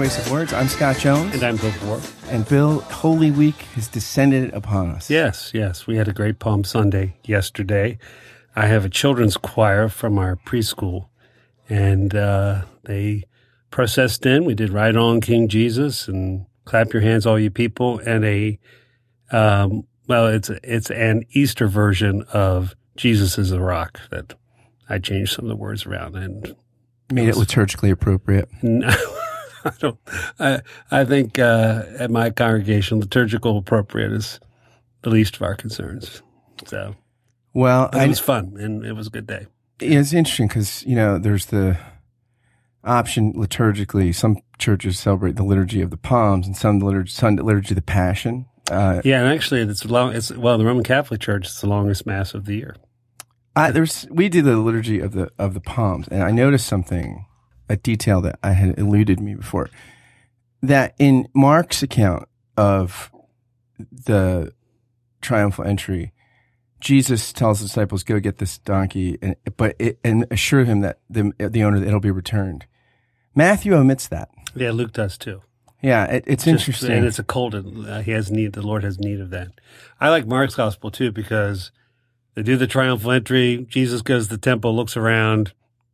Persuasive 0.00 0.32
Words. 0.32 0.52
I'm 0.54 0.68
Scott 0.68 0.96
Jones. 0.96 1.34
And 1.34 1.42
I'm 1.42 1.56
Bill 1.58 1.74
Bork. 1.84 2.02
And 2.28 2.48
Bill, 2.48 2.80
Holy 2.80 3.30
Week 3.30 3.56
has 3.74 3.86
descended 3.86 4.50
upon 4.54 4.88
us. 4.92 5.10
Yes, 5.10 5.50
yes. 5.52 5.86
We 5.86 5.98
had 5.98 6.08
a 6.08 6.14
great 6.14 6.38
Palm 6.38 6.64
Sunday 6.64 7.16
yesterday. 7.22 7.98
I 8.56 8.64
have 8.64 8.86
a 8.86 8.88
children's 8.88 9.36
choir 9.36 9.90
from 9.90 10.18
our 10.18 10.36
preschool, 10.36 11.08
and 11.68 12.14
uh, 12.14 12.62
they 12.84 13.24
processed 13.70 14.24
in. 14.24 14.46
We 14.46 14.54
did 14.54 14.70
Ride 14.70 14.96
On 14.96 15.20
King 15.20 15.48
Jesus 15.48 16.08
and 16.08 16.46
Clap 16.64 16.94
Your 16.94 17.02
Hands, 17.02 17.26
All 17.26 17.38
You 17.38 17.50
People, 17.50 17.98
and 17.98 18.24
a, 18.24 18.58
um, 19.30 19.86
well, 20.08 20.28
it's, 20.28 20.48
it's 20.64 20.90
an 20.90 21.24
Easter 21.32 21.66
version 21.68 22.24
of 22.32 22.74
Jesus 22.96 23.36
is 23.36 23.52
a 23.52 23.60
Rock 23.60 24.00
that 24.10 24.32
I 24.88 24.98
changed 24.98 25.34
some 25.34 25.44
of 25.44 25.50
the 25.50 25.56
words 25.56 25.84
around 25.84 26.16
and 26.16 26.56
made 27.12 27.28
it 27.28 27.34
liturgically 27.34 27.90
appropriate. 27.90 28.48
No, 28.62 28.88
I 29.64 29.72
don't. 29.78 29.98
I 30.38 30.62
I 30.90 31.04
think 31.04 31.38
uh, 31.38 31.84
at 31.98 32.10
my 32.10 32.30
congregation, 32.30 33.00
liturgical 33.00 33.58
appropriate 33.58 34.12
is 34.12 34.40
the 35.02 35.10
least 35.10 35.36
of 35.36 35.42
our 35.42 35.54
concerns. 35.54 36.22
So, 36.66 36.94
well, 37.54 37.90
it 37.92 38.08
was 38.08 38.20
fun 38.20 38.56
and 38.58 38.84
it 38.84 38.92
was 38.92 39.06
a 39.06 39.10
good 39.10 39.26
day. 39.26 39.46
It's 39.80 40.12
interesting 40.12 40.48
because 40.48 40.84
you 40.84 40.94
know 40.94 41.18
there's 41.18 41.46
the 41.46 41.78
option 42.84 43.32
liturgically. 43.34 44.14
Some 44.14 44.38
churches 44.58 44.98
celebrate 44.98 45.36
the 45.36 45.42
liturgy 45.42 45.80
of 45.80 45.90
the 45.90 45.96
Palms, 45.96 46.46
and 46.46 46.56
some 46.56 46.78
the 46.78 46.86
liturgy, 46.86 47.10
some 47.10 47.36
the 47.36 47.42
liturgy 47.42 47.70
of 47.70 47.76
the 47.76 47.82
Passion. 47.82 48.46
Uh, 48.70 49.00
yeah, 49.04 49.20
and 49.20 49.28
actually, 49.28 49.62
it's 49.62 49.84
long. 49.84 50.14
It's 50.14 50.30
well, 50.32 50.58
the 50.58 50.64
Roman 50.64 50.84
Catholic 50.84 51.20
Church. 51.20 51.46
It's 51.46 51.60
the 51.60 51.68
longest 51.68 52.06
mass 52.06 52.34
of 52.34 52.44
the 52.44 52.54
year. 52.56 52.76
I, 53.56 53.70
there's 53.72 54.06
we 54.10 54.28
did 54.28 54.44
the 54.44 54.56
liturgy 54.56 55.00
of 55.00 55.12
the 55.12 55.30
of 55.38 55.54
the 55.54 55.60
palms, 55.60 56.08
and 56.08 56.22
I 56.22 56.30
noticed 56.30 56.66
something, 56.66 57.26
a 57.70 57.76
detail 57.76 58.20
that 58.20 58.38
I 58.42 58.52
had 58.52 58.78
eluded 58.78 59.20
me 59.20 59.34
before. 59.34 59.70
That 60.60 60.94
in 60.98 61.28
Mark's 61.32 61.82
account 61.82 62.28
of 62.56 63.10
the 63.78 64.52
triumphal 65.22 65.64
entry, 65.64 66.12
Jesus 66.80 67.32
tells 67.32 67.60
the 67.60 67.66
disciples, 67.66 68.02
"Go 68.02 68.20
get 68.20 68.38
this 68.38 68.58
donkey," 68.58 69.18
and 69.22 69.36
but 69.56 69.76
it, 69.78 69.98
and 70.04 70.26
assure 70.30 70.64
him 70.64 70.80
that 70.80 70.98
the 71.08 71.32
the 71.38 71.62
owner 71.62 71.82
it'll 71.82 72.00
be 72.00 72.10
returned. 72.10 72.66
Matthew 73.34 73.74
omits 73.74 74.08
that. 74.08 74.28
Yeah, 74.54 74.72
Luke 74.72 74.92
does 74.92 75.16
too. 75.16 75.42
Yeah, 75.82 76.04
it, 76.06 76.24
it's 76.26 76.44
Just, 76.44 76.52
interesting, 76.68 76.92
and 76.92 77.06
it's 77.06 77.18
a 77.18 77.24
cold. 77.24 77.54
Uh, 77.54 78.00
he 78.02 78.10
has 78.10 78.30
need. 78.30 78.52
The 78.52 78.66
Lord 78.66 78.82
has 78.82 78.98
need 78.98 79.20
of 79.20 79.30
that. 79.30 79.48
I 80.00 80.10
like 80.10 80.26
Mark's 80.26 80.56
gospel 80.56 80.90
too 80.90 81.12
because 81.12 81.70
they 82.34 82.42
do 82.42 82.56
the 82.56 82.66
triumphal 82.66 83.12
entry. 83.12 83.66
Jesus 83.68 84.02
goes 84.02 84.26
to 84.26 84.34
the 84.34 84.40
temple, 84.40 84.74
looks 84.74 84.96
around, 84.96 85.52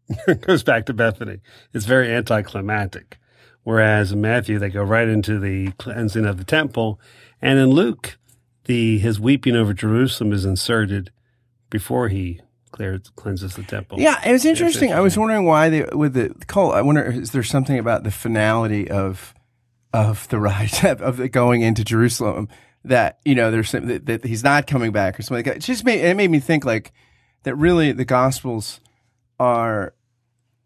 goes 0.42 0.62
back 0.62 0.86
to 0.86 0.94
Bethany. 0.94 1.38
It's 1.72 1.86
very 1.86 2.12
anticlimactic. 2.12 3.18
Whereas 3.62 4.12
in 4.12 4.20
Matthew, 4.20 4.58
they 4.58 4.68
go 4.68 4.82
right 4.82 5.08
into 5.08 5.40
the 5.40 5.72
cleansing 5.72 6.24
of 6.24 6.38
the 6.38 6.44
temple. 6.44 7.00
And 7.42 7.58
in 7.58 7.70
Luke, 7.70 8.16
the, 8.64 8.98
his 8.98 9.18
weeping 9.18 9.56
over 9.56 9.74
Jerusalem 9.74 10.32
is 10.32 10.44
inserted 10.44 11.10
before 11.68 12.08
he 12.08 12.40
clears, 12.70 13.10
cleanses 13.16 13.56
the 13.56 13.64
temple. 13.64 13.98
Yeah, 14.00 14.20
it 14.24 14.32
was 14.32 14.44
interesting. 14.44 14.92
I 14.92 15.00
was 15.00 15.18
wondering 15.18 15.44
why 15.44 15.68
they, 15.68 15.82
with 15.82 16.14
the 16.14 16.32
cult, 16.46 16.74
I 16.74 16.82
wonder, 16.82 17.04
is 17.04 17.32
there 17.32 17.42
something 17.42 17.78
about 17.78 18.04
the 18.04 18.10
finality 18.12 18.88
of, 18.88 19.34
of 19.92 20.28
the 20.28 20.38
ride, 20.38 20.84
of 20.84 21.16
the 21.16 21.28
going 21.28 21.62
into 21.62 21.84
Jerusalem 21.84 22.48
that 22.86 23.18
you 23.24 23.34
know 23.34 23.50
there's 23.50 23.72
that, 23.72 24.06
that, 24.06 24.24
he's 24.24 24.44
not 24.44 24.66
coming 24.66 24.92
back 24.92 25.18
or 25.18 25.22
something 25.22 25.38
like 25.38 25.46
that. 25.46 25.56
It 25.56 25.66
just 25.66 25.84
made 25.84 26.00
it 26.00 26.16
made 26.16 26.30
me 26.30 26.40
think 26.40 26.64
like 26.64 26.92
that. 27.42 27.54
Really, 27.56 27.92
the 27.92 28.04
Gospels 28.04 28.80
are 29.38 29.92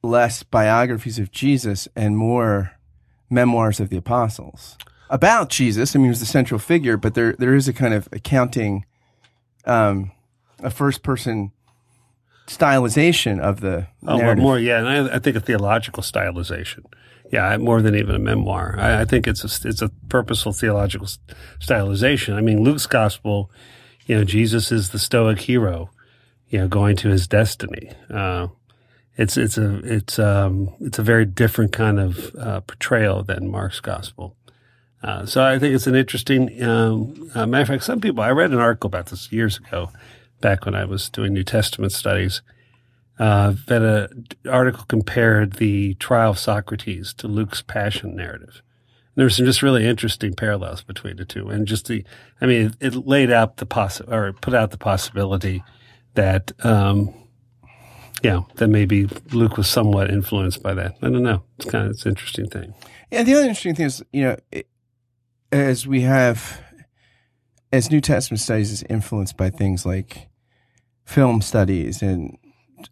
less 0.03 0.43
biographies 0.43 1.19
of 1.19 1.31
Jesus 1.31 1.89
and 1.95 2.17
more 2.17 2.73
memoirs 3.29 3.81
of 3.81 3.91
the 3.91 3.97
apostles 3.97 4.77
about 5.11 5.51
Jesus. 5.51 5.95
I 5.95 5.99
mean, 5.99 6.05
he 6.05 6.11
was 6.11 6.21
the 6.21 6.27
central 6.27 6.59
figure, 6.59 6.97
but 6.97 7.15
there 7.15 7.35
there 7.39 7.55
is 7.55 7.69
a 7.69 7.73
kind 7.73 7.93
of 7.93 8.09
accounting, 8.13 8.87
um, 9.67 10.13
a 10.63 10.71
first 10.71 11.03
person 11.03 11.53
stylization 12.47 13.41
of 13.41 13.61
the 13.61 13.89
oh. 14.07 14.17
Well, 14.19 14.37
more 14.37 14.59
yeah, 14.59 14.79
and 14.79 14.89
I, 14.89 15.17
I 15.17 15.19
think 15.19 15.37
a 15.37 15.41
theological 15.41 16.03
stylization. 16.03 16.85
Yeah, 17.31 17.57
more 17.59 17.81
than 17.81 17.95
even 17.95 18.17
a 18.17 18.19
memoir. 18.19 18.75
I, 18.79 19.03
I 19.03 19.05
think 19.05 19.29
it's 19.29 19.45
a, 19.45 19.69
it's 19.69 19.83
a 19.83 19.89
purposeful 20.09 20.53
theological 20.53 21.07
stylization. 21.61 22.35
I 22.35 22.41
mean, 22.41 22.65
Luke's 22.65 22.87
gospel, 22.87 23.53
you 24.07 24.17
know, 24.17 24.25
Jesus 24.25 24.73
is 24.73 24.91
the 24.91 24.99
stoic 24.99 25.39
hero, 25.39 25.91
you 26.49 26.59
know, 26.59 26.67
going 26.67 26.97
to 26.97 27.09
his 27.09 27.29
destiny. 27.29 27.93
Uh, 28.13 28.49
it's 29.17 29.37
it's 29.37 29.59
a 29.59 29.81
it's 29.85 30.19
um 30.19 30.75
it's 30.81 30.99
a 30.99 31.03
very 31.03 31.25
different 31.25 31.73
kind 31.73 31.99
of 31.99 32.35
uh, 32.37 32.61
portrayal 32.61 33.23
than 33.23 33.51
Mark's 33.51 33.81
gospel. 33.81 34.37
Uh, 35.03 35.25
so 35.25 35.43
I 35.43 35.59
think 35.59 35.75
it's 35.75 35.87
an 35.87 35.95
interesting. 35.95 36.63
Um, 36.63 37.31
uh, 37.35 37.47
matter 37.47 37.63
of 37.63 37.69
fact, 37.69 37.85
some 37.85 38.01
people 38.01 38.23
I 38.23 38.31
read 38.31 38.51
an 38.51 38.59
article 38.59 38.89
about 38.89 39.07
this 39.07 39.33
years 39.33 39.57
ago, 39.57 39.91
back 40.41 40.67
when 40.67 40.75
I 40.75 40.85
was 40.85 41.09
doing 41.09 41.33
New 41.33 41.45
Testament 41.45 41.93
studies, 41.93 42.43
uh, 43.19 43.55
that 43.67 43.83
an 43.83 44.27
article 44.51 44.85
compared 44.89 45.55
the 45.55 45.95
trial 45.95 46.31
of 46.31 46.39
Socrates 46.39 47.15
to 47.15 47.29
Luke's 47.29 47.63
passion 47.63 48.15
narrative. 48.15 48.63
And 49.15 49.17
there 49.17 49.27
were 49.27 49.31
some 49.31 49.47
just 49.47 49.63
really 49.63 49.87
interesting 49.87 50.35
parallels 50.35 50.83
between 50.83 51.17
the 51.17 51.25
two, 51.25 51.49
and 51.49 51.67
just 51.67 51.87
the, 51.89 52.05
I 52.41 52.47
mean, 52.47 52.67
it, 52.81 52.95
it 52.95 53.07
laid 53.07 53.31
out 53.31 53.57
the 53.57 53.67
possi- 53.67 54.11
or 54.11 54.33
put 54.33 54.55
out 54.55 54.71
the 54.71 54.79
possibility 54.79 55.65
that, 56.15 56.53
um, 56.65 57.15
yeah, 58.23 58.43
that 58.57 58.69
maybe 58.69 59.09
Luke 59.33 59.57
was 59.57 59.69
somewhat 59.69 60.11
influenced 60.11 60.63
by 60.63 60.75
that. 60.75 60.97
I 61.03 61.11
don't 61.11 61.23
know. 61.23 61.43
It's 61.59 61.71
kind 61.71 61.87
of 61.87 61.93
it's 61.93 62.05
an 62.05 62.11
interesting 62.11 62.49
thing. 62.49 62.75
Yeah, 63.11 63.23
the 63.23 63.35
other 63.35 63.43
interesting 63.43 63.75
thing 63.75 63.87
is, 63.87 64.05
you 64.13 64.23
know, 64.23 64.37
it, 64.53 64.69
as 65.53 65.87
we 65.87 66.03
have, 66.03 66.61
as 67.73 67.91
New 67.91 68.01
Testament 68.01 68.41
studies 68.41 68.71
is 68.71 68.83
influenced 68.85 69.37
by 69.37 69.51
things 69.51 69.85
like 69.85 70.29
film 71.05 71.43
studies 71.43 72.03
and 72.03 72.37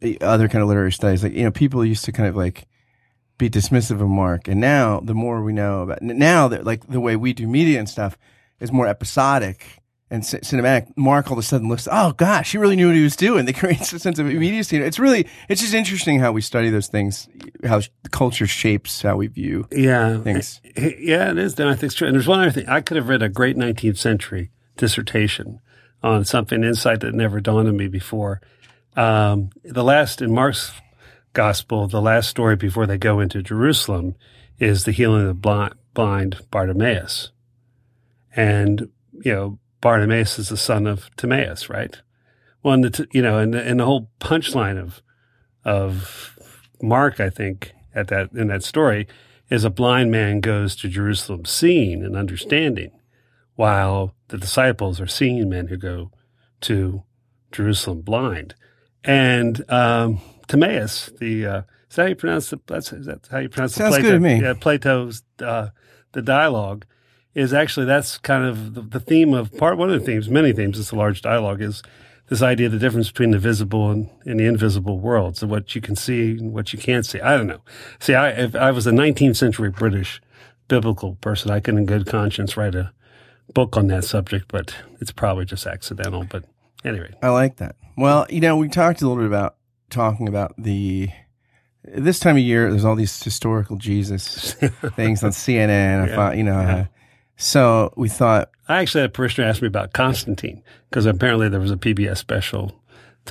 eh, 0.03 0.17
other 0.21 0.49
kind 0.49 0.63
of 0.63 0.69
literary 0.69 0.93
studies. 0.93 1.23
Like, 1.23 1.35
you 1.35 1.45
know, 1.45 1.51
people 1.51 1.85
used 1.85 2.05
to 2.07 2.13
kind 2.13 2.29
of 2.29 2.37
like 2.37 2.67
be 3.39 3.49
dismissive 3.49 4.01
of 4.03 4.09
Mark. 4.09 4.49
And 4.49 4.61
now 4.61 5.01
the 5.01 5.15
more 5.15 5.43
we 5.43 5.53
know 5.53 5.83
about 5.83 6.03
now 6.03 6.49
that 6.49 6.65
like 6.65 6.87
the 6.89 7.01
way 7.01 7.17
we 7.17 7.33
do 7.33 7.47
media 7.47 7.79
and 7.79 7.89
stuff 7.89 8.19
is 8.61 8.73
more 8.73 8.87
episodic 8.87 9.78
and 10.11 10.25
c- 10.25 10.39
cinematic. 10.39 10.93
Mark 10.97 11.27
all 11.27 11.35
of 11.35 11.39
a 11.39 11.43
sudden 11.43 11.69
looks, 11.69 11.87
oh 11.91 12.13
gosh, 12.13 12.53
he 12.53 12.59
really 12.59 12.77
knew 12.77 12.87
what 12.87 12.97
he 12.97 13.03
was 13.03 13.17
doing. 13.17 13.45
They 13.49 13.53
create 13.53 13.81
a 13.81 13.99
sense 13.99 14.19
of 14.19 14.29
immediacy. 14.29 14.77
It's 14.77 14.99
really, 14.99 15.27
it's 15.49 15.63
just 15.63 15.73
interesting 15.73 16.21
how 16.21 16.33
we 16.33 16.43
study 16.43 16.69
those 16.71 16.89
things, 16.89 17.29
how 17.65 17.81
the 17.81 18.09
culture 18.11 18.47
shapes 18.47 19.01
how 19.03 19.17
we 19.17 19.27
view 19.27 19.67
yeah. 19.73 20.21
things. 20.21 20.61
Yeah, 20.77 21.31
it 21.31 21.39
is. 21.39 21.59
And 21.59 21.71
I 21.71 21.73
think 21.73 21.85
it's 21.85 21.95
true. 21.95 22.09
And 22.09 22.15
there's 22.15 22.29
one 22.29 22.41
other 22.41 22.51
thing. 22.51 22.69
I 22.69 22.81
could 22.81 22.97
have 22.97 23.09
read 23.09 23.23
a 23.23 23.29
great 23.29 23.57
19th 23.57 23.97
century 23.97 24.51
dissertation 24.77 25.61
on 26.03 26.25
something 26.25 26.63
insight 26.63 27.01
that 27.01 27.15
never 27.15 27.41
dawned 27.41 27.69
on 27.69 27.77
me 27.77 27.89
before. 27.89 28.41
Um, 28.97 29.51
the 29.65 29.85
last 29.85 30.21
in 30.21 30.33
Mark's 30.33 30.73
gospel, 31.33 31.87
the 31.89 32.03
last 32.03 32.29
story 32.29 32.57
before 32.57 32.87
they 32.87 32.99
go 32.99 33.21
into 33.21 33.43
Jerusalem 33.43 34.15
is 34.59 34.85
the 34.85 34.93
healing 34.93 35.23
of 35.23 35.29
the 35.29 35.35
blind, 35.35 35.75
blind 35.95 36.41
Bartimaeus. 36.51 37.31
And, 38.35 38.89
you 39.25 39.33
know, 39.33 39.59
Bartimaeus 39.81 40.39
is 40.39 40.49
the 40.49 40.57
son 40.57 40.87
of 40.87 41.15
Timaeus, 41.17 41.69
right? 41.69 41.97
Well, 42.63 42.75
and 42.75 42.85
the, 42.85 43.07
you 43.13 43.23
know, 43.23 43.39
and 43.39 43.55
the, 43.55 43.63
and 43.63 43.81
the 43.81 43.85
whole 43.85 44.11
punchline 44.21 44.81
of, 44.81 45.03
of 45.65 46.39
Mark, 46.83 47.21
I 47.21 47.31
think, 47.31 47.73
at 47.95 48.09
that, 48.09 48.33
in 48.33 48.49
that 48.49 48.63
story 48.63 49.07
is 49.51 49.65
a 49.65 49.71
blind 49.71 50.11
man 50.11 50.41
goes 50.41 50.77
to 50.77 50.89
Jerusalem 50.89 51.45
seeing 51.45 52.05
and 52.05 52.17
understanding 52.17 52.91
while 53.55 54.15
the 54.29 54.39
disciples 54.39 55.01
are 55.01 55.07
seeing 55.07 55.49
men 55.49 55.69
who 55.69 55.77
go 55.77 56.11
to 56.63 57.03
Jerusalem 57.51 58.03
blind. 58.03 58.55
And 59.05 59.69
um, 59.71 60.21
Timaeus, 60.49 61.11
the 61.19 61.47
uh, 61.47 61.63
is 61.89 61.97
that 61.97 62.03
how 62.03 62.09
you 62.09 62.17
pronounce 62.17 62.51
the 62.51 62.61
that's 62.67 62.93
is 62.93 63.07
that 63.07 63.27
how 63.31 63.39
you 63.39 63.49
pronounce 63.49 63.75
Sounds 63.75 63.97
the 63.97 64.03
Plato? 64.03 64.19
good 64.19 64.23
to 64.23 64.37
me. 64.37 64.43
Yeah, 64.43 64.55
Plato's 64.55 65.23
uh, 65.41 65.69
the 66.13 66.23
dialogue 66.23 66.85
is 67.39 67.55
actually 67.55 67.87
that's 67.87 68.19
kind 68.19 68.45
of 68.45 68.75
the, 68.75 68.81
the, 68.81 69.01
theme 69.01 69.33
of 69.33 69.57
part 69.57 69.79
one 69.79 69.91
of 69.91 70.01
the 70.01 70.05
themes, 70.05 70.29
many 70.29 70.53
themes. 70.53 70.77
It's 70.77 70.91
a 70.91 70.97
large 70.97 71.23
dialogue 71.23 71.63
is 71.63 71.85
this 72.29 72.43
idea 72.43 72.67
of 72.67 72.73
the 72.73 72.81
difference 72.81 73.09
between 73.09 73.31
the 73.31 73.39
visible 73.39 73.91
and, 73.93 74.11
and 74.27 74.41
the 74.41 74.45
invisible 74.45 74.99
worlds, 74.99 75.41
of 75.43 75.49
what 75.49 75.73
you 75.75 75.81
can 75.81 75.95
see 75.95 76.33
and 76.33 76.53
what 76.53 76.73
you 76.73 76.81
can't 76.81 77.07
see. 77.07 77.21
I 77.21 77.37
don't 77.37 77.47
know. 77.47 77.61
See, 78.01 78.15
I 78.15 78.31
if 78.31 78.57
I 78.57 78.73
was 78.73 78.89
a 78.89 78.91
19th 78.91 79.37
century 79.37 79.71
British 79.71 80.21
biblical 80.67 81.15
person, 81.21 81.53
I 81.53 81.61
could 81.61 81.77
in 81.77 81.87
good 81.87 82.07
conscience 82.07 82.57
write 82.57 82.75
a 82.75 82.93
book 83.55 83.77
on 83.77 83.87
that 83.87 84.05
subject, 84.05 84.47
but 84.49 84.75
it's 85.01 85.13
probably 85.13 85.45
just 85.45 85.65
accidental. 85.65 86.25
But 86.25 86.45
anyway, 86.85 87.15
I 87.23 87.29
like 87.29 87.59
that. 87.59 87.77
Well, 87.97 88.27
you 88.29 88.41
know, 88.41 88.57
we 88.57 88.69
talked 88.69 89.01
a 89.01 89.07
little 89.07 89.23
bit 89.23 89.29
about 89.29 89.55
talking 89.91 90.27
about 90.27 90.55
the 90.59 91.09
this 91.85 92.19
time 92.19 92.37
of 92.37 92.43
year. 92.43 92.69
There's 92.69 92.85
all 92.85 92.97
these 92.97 93.23
historical 93.23 93.77
Jesus 93.77 94.55
things 94.97 95.23
on 95.23 95.31
CNN. 95.31 96.11
I 96.11 96.15
thought, 96.17 96.37
you 96.37 96.43
know, 96.43 96.61
yeah. 96.61 96.77
uh, 96.77 96.85
so 97.39 97.93
we 97.97 98.09
thought. 98.11 98.51
I 98.69 98.81
actually 98.81 99.01
had 99.03 99.11
a 99.11 99.13
parishioner 99.15 99.49
ask 99.49 99.63
me 99.63 99.69
about 99.69 99.95
Constantine 99.95 100.63
because 100.91 101.07
apparently 101.07 101.49
there 101.49 101.61
was 101.61 101.71
a 101.71 101.77
PBS 101.77 102.19
special 102.19 102.75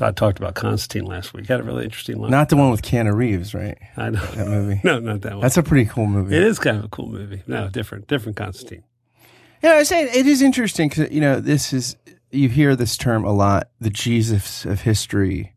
I 0.01 0.11
talked 0.11 0.37
about 0.37 0.55
Constantine 0.55 1.07
last 1.09 1.33
week. 1.33 1.47
Had 1.47 1.59
a 1.59 1.63
really 1.63 1.83
interesting 1.83 2.19
one. 2.19 2.29
Not 2.29 2.49
the 2.49 2.55
one 2.57 2.69
with 2.71 2.81
Keanu 2.81 3.15
Reeves, 3.15 3.53
right? 3.53 3.77
I 3.95 4.09
know 4.11 4.23
that 4.25 4.47
movie. 4.47 4.79
no, 4.83 4.99
not 4.99 5.21
that 5.21 5.33
one. 5.33 5.41
That's 5.41 5.57
a 5.57 5.63
pretty 5.63 5.85
cool 5.89 6.05
movie. 6.05 6.35
It 6.35 6.43
is 6.43 6.59
kind 6.59 6.77
of 6.77 6.83
a 6.85 6.87
cool 6.89 7.07
movie. 7.07 7.41
No, 7.47 7.69
different, 7.69 8.07
different 8.07 8.37
Constantine. 8.37 8.83
Yeah, 9.63 9.71
I 9.73 9.83
say 9.83 10.03
it 10.03 10.27
is 10.27 10.41
interesting 10.41 10.89
because 10.89 11.09
you 11.11 11.19
know 11.21 11.39
this 11.39 11.73
is 11.73 11.95
you 12.31 12.47
hear 12.49 12.75
this 12.75 12.95
term 12.95 13.23
a 13.25 13.31
lot: 13.31 13.69
the 13.79 13.89
Jesus 13.89 14.65
of 14.65 14.81
history 14.81 15.55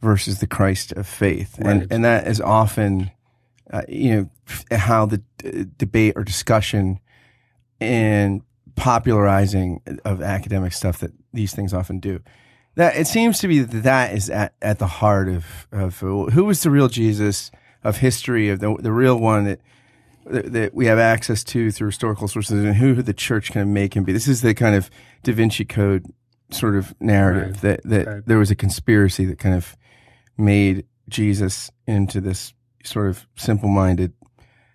versus 0.00 0.38
the 0.40 0.46
Christ 0.46 0.92
of 0.92 1.06
faith, 1.06 1.58
Right. 1.58 1.82
and 1.82 1.92
and 1.92 2.04
that 2.04 2.26
is 2.26 2.40
often, 2.40 3.10
uh, 3.70 3.82
you 3.88 4.14
know, 4.16 4.30
how 4.76 5.04
the 5.04 5.18
d- 5.38 5.66
debate 5.76 6.14
or 6.16 6.24
discussion 6.24 6.98
and 7.82 8.42
popularizing 8.76 9.80
uh, 9.86 9.94
of 10.04 10.22
academic 10.22 10.72
stuff 10.72 10.98
that 10.98 11.12
these 11.32 11.54
things 11.54 11.74
often 11.74 11.98
do. 11.98 12.20
That 12.74 12.96
it 12.96 13.06
seems 13.06 13.38
to 13.40 13.48
be 13.48 13.60
that 13.60 13.82
that 13.82 14.14
is 14.14 14.30
at, 14.30 14.54
at 14.62 14.78
the 14.78 14.86
heart 14.86 15.28
of 15.28 15.66
of 15.72 16.02
uh, 16.02 16.30
who 16.30 16.44
was 16.44 16.62
the 16.62 16.70
real 16.70 16.88
Jesus 16.88 17.50
of 17.84 17.98
history 17.98 18.48
of 18.48 18.60
the 18.60 18.76
the 18.78 18.92
real 18.92 19.18
one 19.18 19.44
that 19.44 19.60
that 20.24 20.72
we 20.72 20.86
have 20.86 20.98
access 20.98 21.42
to 21.42 21.70
through 21.70 21.88
historical 21.88 22.28
sources 22.28 22.64
and 22.64 22.76
who 22.76 23.02
the 23.02 23.12
church 23.12 23.50
can 23.50 23.72
make 23.72 23.94
him 23.94 24.04
be. 24.04 24.12
This 24.12 24.28
is 24.28 24.40
the 24.40 24.54
kind 24.54 24.76
of 24.76 24.88
Da 25.24 25.32
Vinci 25.32 25.64
Code 25.64 26.06
sort 26.50 26.76
of 26.76 26.94
narrative 27.00 27.60
that, 27.62 27.82
that 27.84 28.06
right. 28.06 28.26
there 28.26 28.38
was 28.38 28.50
a 28.50 28.54
conspiracy 28.54 29.24
that 29.24 29.38
kind 29.38 29.54
of 29.54 29.76
made 30.36 30.86
Jesus 31.08 31.70
into 31.86 32.20
this 32.20 32.52
sort 32.84 33.08
of 33.08 33.26
simple 33.36 33.68
minded 33.68 34.12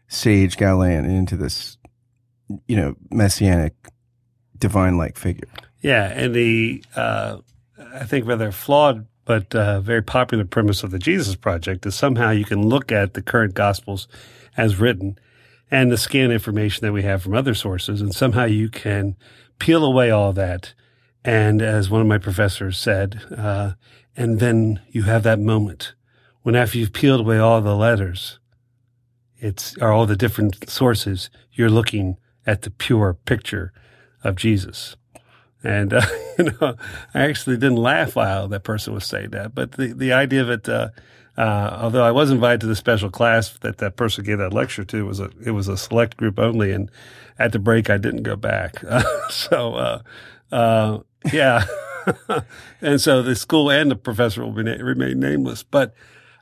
sage 0.08 0.58
Galilean 0.58 1.06
into 1.06 1.36
this, 1.36 1.78
you 2.68 2.76
know, 2.76 2.96
messianic 3.12 3.74
divine 4.58 4.98
like 4.98 5.18
figure. 5.18 5.50
Yeah, 5.82 6.06
and 6.06 6.34
the 6.34 6.84
uh, 6.96 7.38
I 7.94 8.06
think 8.06 8.26
rather 8.26 8.52
flawed 8.52 9.06
but 9.26 9.54
uh, 9.54 9.82
very 9.82 10.02
popular 10.02 10.46
premise 10.46 10.84
of 10.84 10.92
the 10.92 10.98
Jesus 10.98 11.36
Project 11.36 11.86
is 11.86 11.94
somehow 11.96 12.32
you 12.32 12.46
can 12.46 12.66
look 12.68 12.92
at 12.94 13.14
the 13.14 13.22
current 13.22 13.54
Gospels 13.54 14.08
as 14.56 14.78
written 14.78 15.20
and 15.70 15.92
the 15.92 15.98
scan 15.98 16.32
information 16.32 16.86
that 16.86 16.94
we 16.94 17.04
have 17.04 17.22
from 17.22 17.36
other 17.36 17.54
sources, 17.54 18.00
and 18.00 18.16
somehow 18.16 18.46
you 18.46 18.70
can 18.70 19.18
peel 19.60 19.84
away 19.84 20.10
all 20.10 20.32
that. 20.32 20.74
And 21.26 21.62
as 21.62 21.90
one 21.90 22.00
of 22.00 22.08
my 22.08 22.18
professors 22.18 22.80
said, 22.80 23.22
uh, 23.38 23.74
and 24.16 24.40
then 24.40 24.80
you 24.90 25.04
have 25.04 25.24
that 25.24 25.40
moment 25.40 25.94
when 26.44 26.56
after 26.56 26.78
you've 26.78 26.94
peeled 26.94 27.20
away 27.20 27.38
all 27.38 27.60
the 27.60 27.76
letters, 27.76 28.40
it's 29.38 29.76
or 29.80 29.92
all 29.92 30.06
the 30.06 30.16
different 30.16 30.70
sources, 30.70 31.30
you're 31.52 31.70
looking 31.70 32.16
at 32.48 32.64
the 32.64 32.72
pure 32.72 33.14
picture 33.26 33.72
of 34.24 34.36
Jesus. 34.36 34.96
And, 35.64 35.94
uh, 35.94 36.02
you 36.40 36.46
know, 36.46 36.76
I 37.14 37.22
actually 37.22 37.58
didn't 37.58 37.78
laugh 37.78 38.16
while 38.16 38.48
that 38.48 38.64
person 38.64 38.94
was 38.94 39.06
saying 39.06 39.32
that, 39.32 39.54
but 39.54 39.74
the, 39.74 39.94
the 39.94 40.14
idea 40.14 40.42
of 40.42 40.50
it, 40.50 40.68
uh, 40.70 40.90
uh, 41.38 41.78
although 41.82 42.04
I 42.04 42.12
was 42.12 42.32
invited 42.32 42.62
to 42.62 42.68
the 42.68 42.76
special 42.76 43.12
class 43.12 43.58
that 43.60 43.78
that 43.78 43.96
person 43.96 44.24
gave 44.24 44.40
that 44.40 44.54
lecture 44.54 44.84
to, 44.86 45.06
was 45.06 45.20
a, 45.20 45.30
it 45.46 45.52
was 45.52 45.68
a 45.68 45.78
select 45.78 46.18
group 46.18 46.40
only. 46.40 46.72
And 46.72 46.90
at 47.38 47.52
the 47.52 47.60
break, 47.60 47.90
I 47.90 47.98
didn't 47.98 48.24
go 48.24 48.36
back. 48.36 48.82
so, 49.30 49.76
uh, 49.76 50.02
uh, 50.52 51.00
yeah. 51.32 51.66
and 52.82 53.00
so 53.02 53.22
the 53.22 53.36
school 53.36 53.70
and 53.70 53.92
the 53.92 53.96
professor 53.96 54.44
will 54.44 54.54
be 54.54 54.64
na- 54.64 54.84
remain 54.84 55.20
nameless. 55.20 55.62
But, 55.62 55.94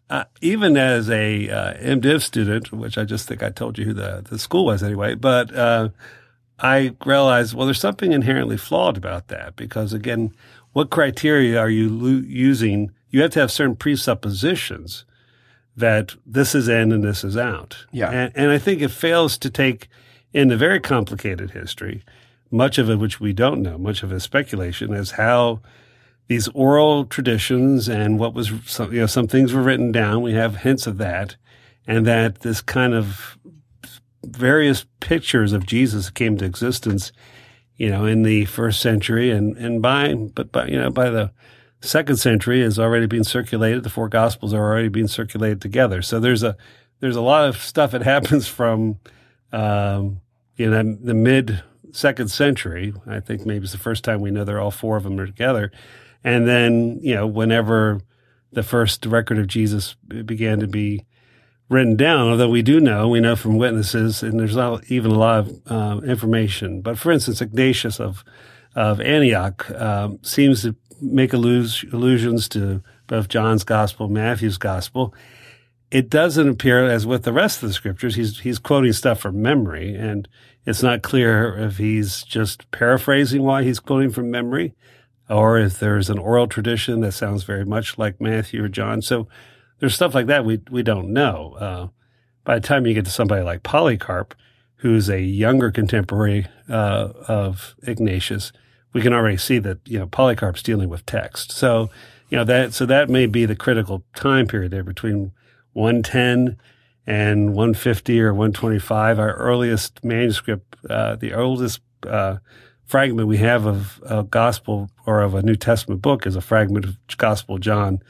uh, 0.10 0.26
even 0.42 0.78
as 0.78 1.10
a, 1.10 1.50
uh, 1.50 1.74
MDiv 1.76 2.22
student, 2.22 2.72
which 2.72 2.98
I 2.98 3.04
just 3.06 3.28
think 3.28 3.42
I 3.42 3.50
told 3.50 3.78
you 3.78 3.86
who 3.86 3.94
the, 3.94 4.24
the 4.30 4.40
school 4.40 4.66
was 4.66 4.84
anyway, 4.84 5.16
but, 5.16 5.54
uh, 5.56 5.90
I 6.60 6.96
realized, 7.06 7.54
well, 7.54 7.66
there's 7.66 7.80
something 7.80 8.12
inherently 8.12 8.58
flawed 8.58 8.98
about 8.98 9.28
that 9.28 9.56
because 9.56 9.94
again, 9.94 10.34
what 10.74 10.90
criteria 10.90 11.60
are 11.60 11.70
you 11.70 11.90
lo- 11.90 12.24
using? 12.26 12.92
You 13.10 13.22
have 13.22 13.32
to 13.32 13.40
have 13.42 13.52
certain 13.52 13.76
presuppositions 13.76 15.06
that 15.76 16.16
this 16.26 16.56
is 16.56 16.68
in 16.68 16.92
and 16.92 17.04
this 17.04 17.24
is 17.24 17.36
out. 17.36 17.86
Yeah. 17.92 18.10
And, 18.10 18.32
and 18.36 18.52
I 18.52 18.58
think 18.58 18.82
it 18.82 18.92
fails 18.92 19.38
to 19.40 19.50
take 19.50 19.90
in 20.34 20.48
the 20.48 20.58
very 20.58 20.80
complicated 20.80 21.52
history, 21.52 22.04
much 22.52 22.78
of 22.78 22.90
it 22.90 22.98
which 22.98 23.20
we 23.20 23.34
don't 23.34 23.62
know, 23.62 23.78
much 23.78 24.04
of 24.04 24.12
it 24.12 24.16
is 24.16 24.24
speculation, 24.24 24.94
as 24.94 25.12
how 25.12 25.62
these 26.28 26.48
oral 26.50 27.06
traditions 27.06 27.88
and 27.88 28.20
what 28.20 28.34
was, 28.34 28.52
some, 28.66 28.92
you 28.92 29.02
know, 29.02 29.06
some 29.06 29.28
things 29.28 29.54
were 29.54 29.62
written 29.62 29.92
down. 29.92 30.22
We 30.22 30.34
have 30.34 30.58
hints 30.58 30.88
of 30.88 30.98
that. 30.98 31.36
And 31.88 32.06
that 32.08 32.40
this 32.40 32.62
kind 32.62 32.94
of 32.94 33.38
various 34.24 34.86
pictures 35.00 35.54
of 35.54 35.68
Jesus 35.68 36.10
came 36.10 36.36
to 36.38 36.46
existence, 36.46 37.12
you 37.76 37.90
know, 37.90 38.06
in 38.06 38.24
the 38.24 38.46
first 38.46 38.80
century 38.80 39.30
and, 39.30 39.56
and 39.58 39.82
by, 39.82 40.14
but 40.16 40.52
by, 40.52 40.68
you 40.68 40.80
know, 40.80 40.90
by 40.90 41.12
the 41.12 41.32
second 41.82 42.18
century 42.18 42.62
is 42.62 42.80
already 42.80 43.06
being 43.06 43.24
circulated. 43.24 43.84
The 43.84 43.92
four 43.92 44.10
gospels 44.10 44.52
are 44.54 44.64
already 44.64 44.88
being 44.88 45.08
circulated 45.08 45.62
together. 45.62 46.02
So 46.02 46.20
there's 46.20 46.42
a, 46.42 46.58
there's 47.02 47.16
a 47.16 47.22
lot 47.22 47.48
of 47.48 47.58
stuff 47.58 47.92
that 47.92 48.02
happens 48.04 48.48
from, 48.48 48.98
um, 49.52 50.22
you 50.56 50.72
know, 50.72 50.98
the 51.00 51.14
mid 51.14 51.64
second 51.92 52.30
century. 52.30 52.94
I 53.06 53.20
think 53.20 53.46
maybe 53.46 53.64
it's 53.64 53.72
the 53.72 53.78
first 53.78 54.04
time 54.04 54.22
we 54.22 54.32
know 54.32 54.44
they're 54.44 54.60
all 54.60 54.72
four 54.72 54.98
of 54.98 55.04
them 55.04 55.20
are 55.20 55.26
together. 55.26 55.72
And 56.26 56.48
then, 56.48 56.98
you 57.04 57.14
know, 57.14 57.28
whenever 57.28 58.02
the 58.52 58.64
first 58.64 59.06
record 59.06 59.38
of 59.38 59.46
Jesus 59.46 59.94
began 59.94 60.60
to 60.60 60.68
be 60.68 61.06
written 61.70 61.96
down, 61.96 62.30
although 62.30 62.50
we 62.50 62.64
do 62.64 62.80
know, 62.80 63.08
we 63.08 63.20
know 63.20 63.36
from 63.36 63.58
witnesses, 63.58 64.24
and 64.24 64.40
there's 64.40 64.56
not 64.56 64.84
even 64.90 65.12
a 65.12 65.20
lot 65.20 65.40
of 65.40 65.72
um, 65.72 66.04
information. 66.04 66.82
But 66.82 66.98
for 66.98 67.12
instance, 67.12 67.42
Ignatius 67.42 68.00
of 68.00 68.26
of 68.76 69.00
Antioch 69.00 69.70
um, 69.72 70.20
seems 70.22 70.64
to 70.64 70.76
make 71.00 71.34
allus- 71.34 71.86
allusions 71.94 72.50
to 72.50 72.82
both 73.08 73.30
John's 73.30 73.64
gospel, 73.64 74.10
Matthew's 74.10 74.58
gospel. 74.58 75.14
It 75.92 76.10
doesn't 76.10 76.50
appear 76.50 76.86
as 76.86 77.06
with 77.06 77.24
the 77.24 77.32
rest 77.32 77.62
of 77.62 77.70
the 77.70 77.74
scriptures. 77.74 78.16
He's 78.16 78.40
he's 78.40 78.58
quoting 78.58 78.94
stuff 78.94 79.20
from 79.20 79.44
memory, 79.44 79.96
and 79.96 80.28
it's 80.66 80.82
not 80.82 81.04
clear 81.04 81.56
if 81.56 81.78
he's 81.78 82.24
just 82.24 82.70
paraphrasing 82.72 83.44
why 83.44 83.62
he's 83.64 83.80
quoting 83.80 84.10
from 84.10 84.32
memory, 84.32 84.74
or 85.30 85.58
if 85.58 85.80
there's 85.80 86.10
an 86.10 86.20
oral 86.20 86.48
tradition 86.48 87.02
that 87.02 87.14
sounds 87.14 87.44
very 87.44 87.66
much 87.66 87.98
like 87.98 88.22
Matthew 88.22 88.64
or 88.64 88.68
John. 88.68 89.02
So 89.02 89.28
there's 89.80 89.96
stuff 89.96 90.16
like 90.16 90.28
that 90.28 90.46
we 90.46 90.62
we 90.70 90.84
don't 90.84 91.12
know. 91.12 91.56
Uh, 91.60 91.88
by 92.44 92.60
the 92.60 92.68
time 92.68 92.86
you 92.86 92.94
get 92.94 93.06
to 93.06 93.12
somebody 93.12 93.44
like 93.44 93.64
Polycarp, 93.64 94.36
who's 94.78 95.10
a 95.10 95.22
younger 95.22 95.72
contemporary 95.72 96.48
uh, 96.70 97.10
of 97.28 97.76
Ignatius, 97.84 98.52
we 98.94 99.02
can 99.02 99.14
already 99.14 99.38
see 99.38 99.60
that 99.60 99.80
you 99.86 100.00
know 100.00 100.08
Polycarp's 100.08 100.64
dealing 100.64 100.90
with 100.90 101.06
text. 101.06 101.52
So 101.52 101.90
you 102.30 102.38
know 102.38 102.44
that 102.46 102.74
so 102.74 102.86
that 102.86 103.10
may 103.10 103.26
be 103.26 103.46
the 103.46 103.56
critical 103.56 104.04
time 104.16 104.48
period 104.48 104.72
there 104.72 104.84
between 104.84 105.32
110 105.74 106.58
and 107.08 107.50
150 107.50 108.22
or 108.22 108.34
125. 108.34 109.20
Our 109.20 109.34
earliest 109.34 110.04
manuscript, 110.04 110.76
uh, 110.90 111.16
the 111.16 111.34
oldest 111.34 111.82
uh, 112.08 112.38
fragment 112.86 113.28
we 113.28 113.38
have 113.38 113.66
of 113.66 114.02
a 114.06 114.24
gospel 114.24 114.90
or 115.06 115.22
of 115.22 115.34
a 115.34 115.42
New 115.42 115.56
Testament 115.56 116.02
book 116.02 116.26
is 116.26 116.36
a 116.36 116.42
fragment 116.42 116.86
of 116.86 116.98
Gospel 117.18 117.58
John 117.58 118.02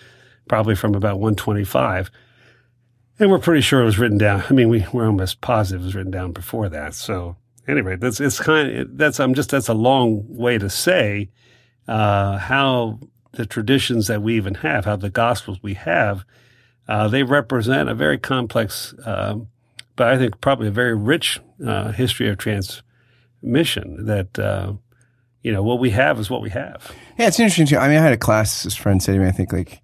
probably 0.47 0.75
from 0.75 0.93
about 0.95 1.19
125. 1.19 2.11
And 3.17 3.31
we're 3.31 3.39
pretty 3.39 3.61
sure 3.61 3.81
it 3.81 3.85
was 3.85 3.97
written 3.97 4.17
down. 4.17 4.43
I 4.49 4.53
mean, 4.53 4.69
we, 4.69 4.85
we're 4.91 5.07
almost 5.07 5.41
positive 5.41 5.81
it 5.81 5.85
was 5.85 5.95
written 5.95 6.11
down 6.11 6.33
before 6.33 6.69
that. 6.69 6.93
So 6.93 7.37
anyway, 7.67 7.95
that's, 7.95 8.19
it's 8.19 8.39
kind 8.39 8.77
of, 8.77 8.97
that's, 8.97 9.19
I'm 9.19 9.33
just, 9.33 9.51
that's 9.51 9.69
a 9.69 9.73
long 9.73 10.25
way 10.27 10.57
to 10.57 10.69
say, 10.69 11.29
uh, 11.87 12.37
how 12.37 12.99
the 13.31 13.45
traditions 13.45 14.07
that 14.07 14.21
we 14.21 14.35
even 14.35 14.55
have, 14.55 14.85
how 14.85 14.97
the 14.97 15.09
gospels 15.09 15.59
we 15.61 15.75
have, 15.75 16.25
uh, 16.87 17.07
they 17.07 17.23
represent 17.23 17.89
a 17.89 17.95
very 17.95 18.17
complex, 18.17 18.93
um, 19.05 19.47
but 19.95 20.07
I 20.07 20.17
think 20.17 20.41
probably 20.41 20.67
a 20.67 20.71
very 20.71 20.95
rich, 20.95 21.39
uh, 21.65 21.91
history 21.91 22.29
of 22.29 22.37
transmission 23.45 24.05
that, 24.05 24.37
uh, 24.39 24.73
you 25.41 25.51
know, 25.51 25.63
what 25.63 25.79
we 25.79 25.91
have 25.91 26.19
is 26.19 26.29
what 26.29 26.41
we 26.41 26.49
have. 26.49 26.91
Yeah, 27.17 27.27
it's 27.27 27.39
interesting 27.39 27.67
too. 27.67 27.77
I 27.77 27.87
mean, 27.87 27.97
I 27.97 28.01
had 28.01 28.13
a 28.13 28.17
class, 28.17 28.65
classicist 28.65 28.79
friend 28.79 29.01
say 29.01 29.13
to 29.13 29.19
me, 29.19 29.27
I 29.27 29.31
think 29.31 29.53
like, 29.53 29.81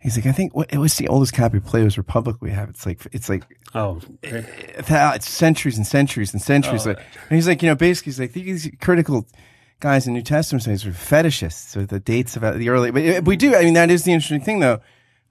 he's 0.00 0.16
like, 0.16 0.26
I 0.26 0.32
think 0.32 0.54
what, 0.54 0.72
it 0.72 0.78
what's 0.78 0.96
the 0.96 1.08
oldest 1.08 1.32
copy 1.32 1.58
of 1.58 1.64
Plato's 1.64 1.96
Republic 1.96 2.36
we 2.40 2.50
have? 2.50 2.68
It's 2.68 2.86
like, 2.86 3.06
it's 3.12 3.28
like, 3.28 3.44
Oh, 3.74 4.00
okay. 4.24 4.46
Eh, 4.76 5.12
it's 5.14 5.28
centuries 5.28 5.76
and 5.76 5.86
centuries 5.86 6.32
and 6.32 6.40
centuries. 6.40 6.86
Oh. 6.86 6.90
Like, 6.90 6.98
and 6.98 7.36
he's 7.36 7.48
like, 7.48 7.62
you 7.62 7.68
know, 7.68 7.74
basically, 7.74 8.10
he's 8.10 8.20
like, 8.20 8.32
these 8.32 8.70
critical 8.80 9.26
guys 9.80 10.06
in 10.06 10.14
New 10.14 10.22
Testament 10.22 10.62
studies 10.62 10.86
are 10.86 10.92
fetishists 10.92 11.76
with 11.76 11.90
the 11.90 11.98
dates 12.00 12.36
of 12.36 12.44
uh, 12.44 12.52
the 12.52 12.68
early, 12.68 12.90
but 12.90 13.02
eh, 13.02 13.20
we 13.20 13.36
do, 13.36 13.54
I 13.54 13.64
mean, 13.64 13.74
that 13.74 13.90
is 13.90 14.04
the 14.04 14.12
interesting 14.12 14.40
thing 14.40 14.60
though. 14.60 14.80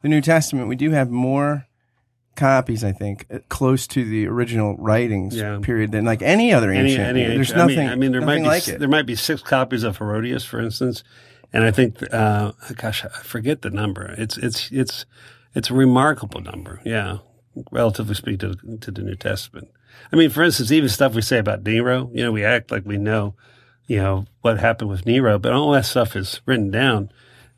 The 0.01 0.09
New 0.09 0.21
Testament, 0.21 0.67
we 0.67 0.75
do 0.75 0.91
have 0.91 1.09
more 1.09 1.65
copies, 2.35 2.83
I 2.83 2.91
think, 2.91 3.25
uh, 3.33 3.39
close 3.49 3.85
to 3.87 4.03
the 4.03 4.27
original 4.27 4.75
writings 4.77 5.35
Yeah. 5.35 5.59
period 5.61 5.91
than 5.91 6.05
like 6.05 6.21
any 6.21 6.53
other 6.53 6.71
any, 6.71 6.91
ancient. 6.91 7.17
any 7.17 7.25
There's 7.25 7.53
I 7.53 7.57
nothing, 7.57 7.77
mean, 7.77 7.89
I 7.89 7.95
mean, 7.95 8.11
there 8.11 8.21
might 8.21 8.39
be 8.39 8.43
like 8.45 8.65
there 8.65 8.87
might 8.87 9.05
be 9.05 9.15
six 9.15 9.41
copies 9.41 9.83
of 9.83 9.97
Herodotus, 9.97 10.43
for 10.45 10.59
instance, 10.59 11.03
and 11.51 11.63
I 11.63 11.71
think, 11.71 11.97
uh, 12.13 12.51
gosh, 12.75 13.05
I 13.05 13.09
forget 13.23 13.61
the 13.61 13.69
number. 13.69 14.13
It's 14.17 14.37
it's 14.37 14.71
it's 14.71 15.05
it's 15.55 15.69
a 15.69 15.73
remarkable 15.73 16.41
number. 16.41 16.81
Yeah, 16.83 17.17
relatively 17.71 18.15
speaking 18.15 18.39
to, 18.39 18.47
the- 18.55 18.77
to 18.77 18.91
the 18.91 19.01
New 19.03 19.15
Testament. 19.15 19.69
I 20.11 20.15
mean, 20.15 20.29
for 20.31 20.41
instance, 20.43 20.71
even 20.71 20.89
stuff 20.89 21.13
we 21.13 21.21
say 21.21 21.37
about 21.37 21.63
Nero. 21.63 22.09
You 22.13 22.23
know, 22.23 22.31
we 22.31 22.43
act 22.43 22.71
like 22.71 22.83
we 22.85 22.97
know, 22.97 23.35
you 23.85 23.97
know, 23.97 24.25
what 24.41 24.59
happened 24.59 24.89
with 24.89 25.05
Nero, 25.05 25.37
but 25.37 25.53
all 25.53 25.71
that 25.73 25.85
stuff 25.85 26.15
is 26.15 26.41
written 26.45 26.71
down. 26.71 27.09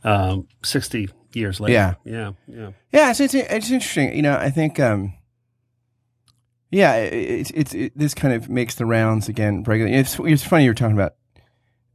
um, 0.04 0.48
60 0.64 1.10
years 1.36 1.60
later. 1.60 1.74
Yeah. 1.74 1.94
Yeah. 2.06 2.32
Yeah. 2.48 2.72
Yeah, 2.92 3.10
it's, 3.12 3.20
it's 3.20 3.34
it's 3.34 3.72
interesting. 3.72 4.16
You 4.16 4.22
know, 4.22 4.36
I 4.36 4.50
think 4.50 4.80
um, 4.80 5.14
yeah, 6.72 6.96
it's 6.96 7.52
it's 7.52 7.74
it, 7.74 7.98
this 7.98 8.14
kind 8.14 8.34
of 8.34 8.50
makes 8.50 8.76
the 8.76 8.86
rounds 8.86 9.30
again 9.30 9.64
regularly. 9.64 9.98
It's 9.98 10.20
it's 10.20 10.44
funny 10.44 10.66
you 10.66 10.70
were 10.70 10.76
talking 10.76 10.96
about 10.96 11.16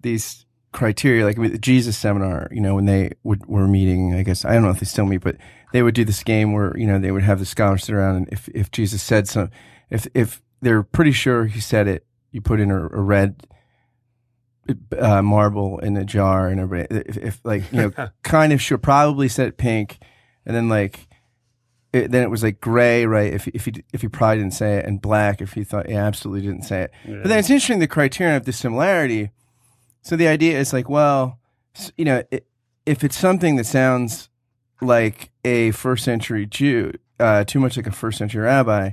these 0.00 0.46
criteria, 0.72 1.24
like 1.24 1.38
with 1.38 1.52
the 1.52 1.58
Jesus 1.58 1.98
seminar. 1.98 2.48
You 2.50 2.60
know, 2.60 2.74
when 2.74 2.86
they 2.86 3.12
would 3.22 3.46
were 3.46 3.68
meeting, 3.68 4.14
I 4.14 4.22
guess 4.22 4.44
I 4.44 4.54
don't 4.54 4.62
know 4.62 4.70
if 4.70 4.80
they 4.80 4.86
still 4.86 5.06
meet, 5.06 5.22
but 5.22 5.36
they 5.72 5.82
would 5.82 5.94
do 5.94 6.04
this 6.04 6.22
game 6.22 6.52
where 6.52 6.76
you 6.76 6.86
know 6.86 6.98
they 6.98 7.10
would 7.10 7.22
have 7.22 7.38
the 7.38 7.46
scholars 7.46 7.84
sit 7.84 7.94
around, 7.94 8.16
and 8.16 8.28
if 8.30 8.48
if 8.48 8.70
Jesus 8.70 9.02
said 9.02 9.28
some, 9.28 9.50
if 9.90 10.06
if 10.14 10.42
they're 10.60 10.82
pretty 10.82 11.12
sure 11.12 11.46
he 11.46 11.60
said 11.60 11.88
it, 11.88 12.06
you 12.30 12.40
put 12.40 12.60
in 12.60 12.70
a, 12.70 12.84
a 12.84 13.00
red. 13.00 13.46
Uh, 14.98 15.22
marble 15.22 15.78
in 15.78 15.96
a 15.96 16.04
jar 16.04 16.48
and 16.48 16.60
everybody, 16.60 17.02
if, 17.08 17.16
if 17.16 17.40
like, 17.44 17.70
you 17.72 17.78
know, 17.96 18.08
kind 18.22 18.52
of 18.52 18.60
sure, 18.60 18.78
probably 18.78 19.28
said 19.28 19.48
it 19.48 19.56
pink. 19.56 19.98
And 20.46 20.56
then 20.56 20.68
like, 20.68 21.08
it, 21.92 22.10
then 22.10 22.22
it 22.22 22.30
was 22.30 22.42
like 22.42 22.60
gray, 22.60 23.04
right? 23.04 23.32
If 23.32 23.48
if 23.48 23.64
he 23.64 23.84
if 23.92 24.02
he 24.02 24.08
probably 24.08 24.38
didn't 24.38 24.54
say 24.54 24.76
it, 24.76 24.86
and 24.86 25.00
black 25.00 25.40
if 25.40 25.54
he 25.54 25.64
thought 25.64 25.88
he 25.88 25.94
absolutely 25.94 26.46
didn't 26.46 26.62
say 26.62 26.82
it. 26.82 26.92
But 27.22 27.28
then 27.28 27.38
it's 27.38 27.50
interesting 27.50 27.80
the 27.80 27.88
criterion 27.88 28.36
of 28.36 28.44
the 28.44 28.52
similarity. 28.52 29.30
So 30.02 30.16
the 30.16 30.28
idea 30.28 30.58
is 30.58 30.72
like, 30.72 30.88
well, 30.88 31.40
you 31.96 32.04
know, 32.04 32.22
i 32.32 32.40
if 32.86 33.04
it's 33.04 33.18
something 33.18 33.56
that 33.56 33.66
sounds 33.66 34.30
like 34.80 35.30
a 35.44 35.70
first 35.72 36.04
century 36.04 36.46
Jew, 36.46 36.92
uh, 37.18 37.44
too 37.44 37.60
much 37.60 37.76
like 37.76 37.86
a 37.86 37.92
first 37.92 38.18
century 38.18 38.42
rabbi, 38.42 38.92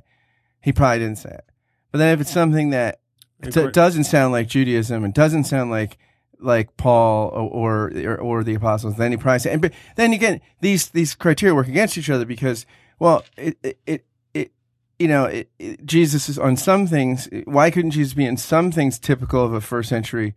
he 0.62 0.74
probably 0.74 1.00
didn't 1.00 1.19
say 1.19 1.29
it. 1.29 1.46
But 1.91 2.00
then 2.00 2.13
if 2.13 2.22
it's 2.22 2.31
something 2.31 2.72
that 2.72 3.00
And 3.41 3.53
d- 3.53 3.72
doesn't 3.72 4.06
sound 4.06 4.32
like 4.32 4.48
Judaism 4.48 5.03
and 5.03 5.13
doesn't 5.13 5.46
sound 5.46 5.72
like 5.72 5.98
like 6.39 6.77
Paul 6.77 7.29
or 7.29 7.91
or, 7.96 8.17
or 8.17 8.44
the 8.44 8.56
apostles, 8.56 8.96
then 8.96 9.12
he 9.12 9.17
probably 9.17 9.39
say. 9.39 9.53
And 9.53 9.62
but 9.62 9.74
then 9.96 10.13
again, 10.13 10.41
these 10.62 10.89
these 10.89 11.15
criteria 11.15 11.56
work 11.56 11.67
against 11.67 11.98
each 11.98 12.10
other 12.10 12.25
because 12.25 12.65
well, 13.00 13.24
it 13.38 13.58
it 13.63 13.79
it, 13.86 14.06
it 14.34 14.51
you 15.00 15.08
know 15.08 15.25
it, 15.25 15.50
it, 15.60 15.86
Jesus 15.86 16.29
is 16.29 16.39
on 16.39 16.58
some 16.58 16.88
things. 16.88 17.29
Why 17.46 17.72
couldn't 17.72 17.91
Jesus 17.91 18.13
be 18.13 18.25
in 18.25 18.38
some 18.38 18.72
things 18.72 19.00
typical 19.00 19.44
of 19.44 19.53
a 19.53 19.62
first 19.62 19.89
century 19.89 20.36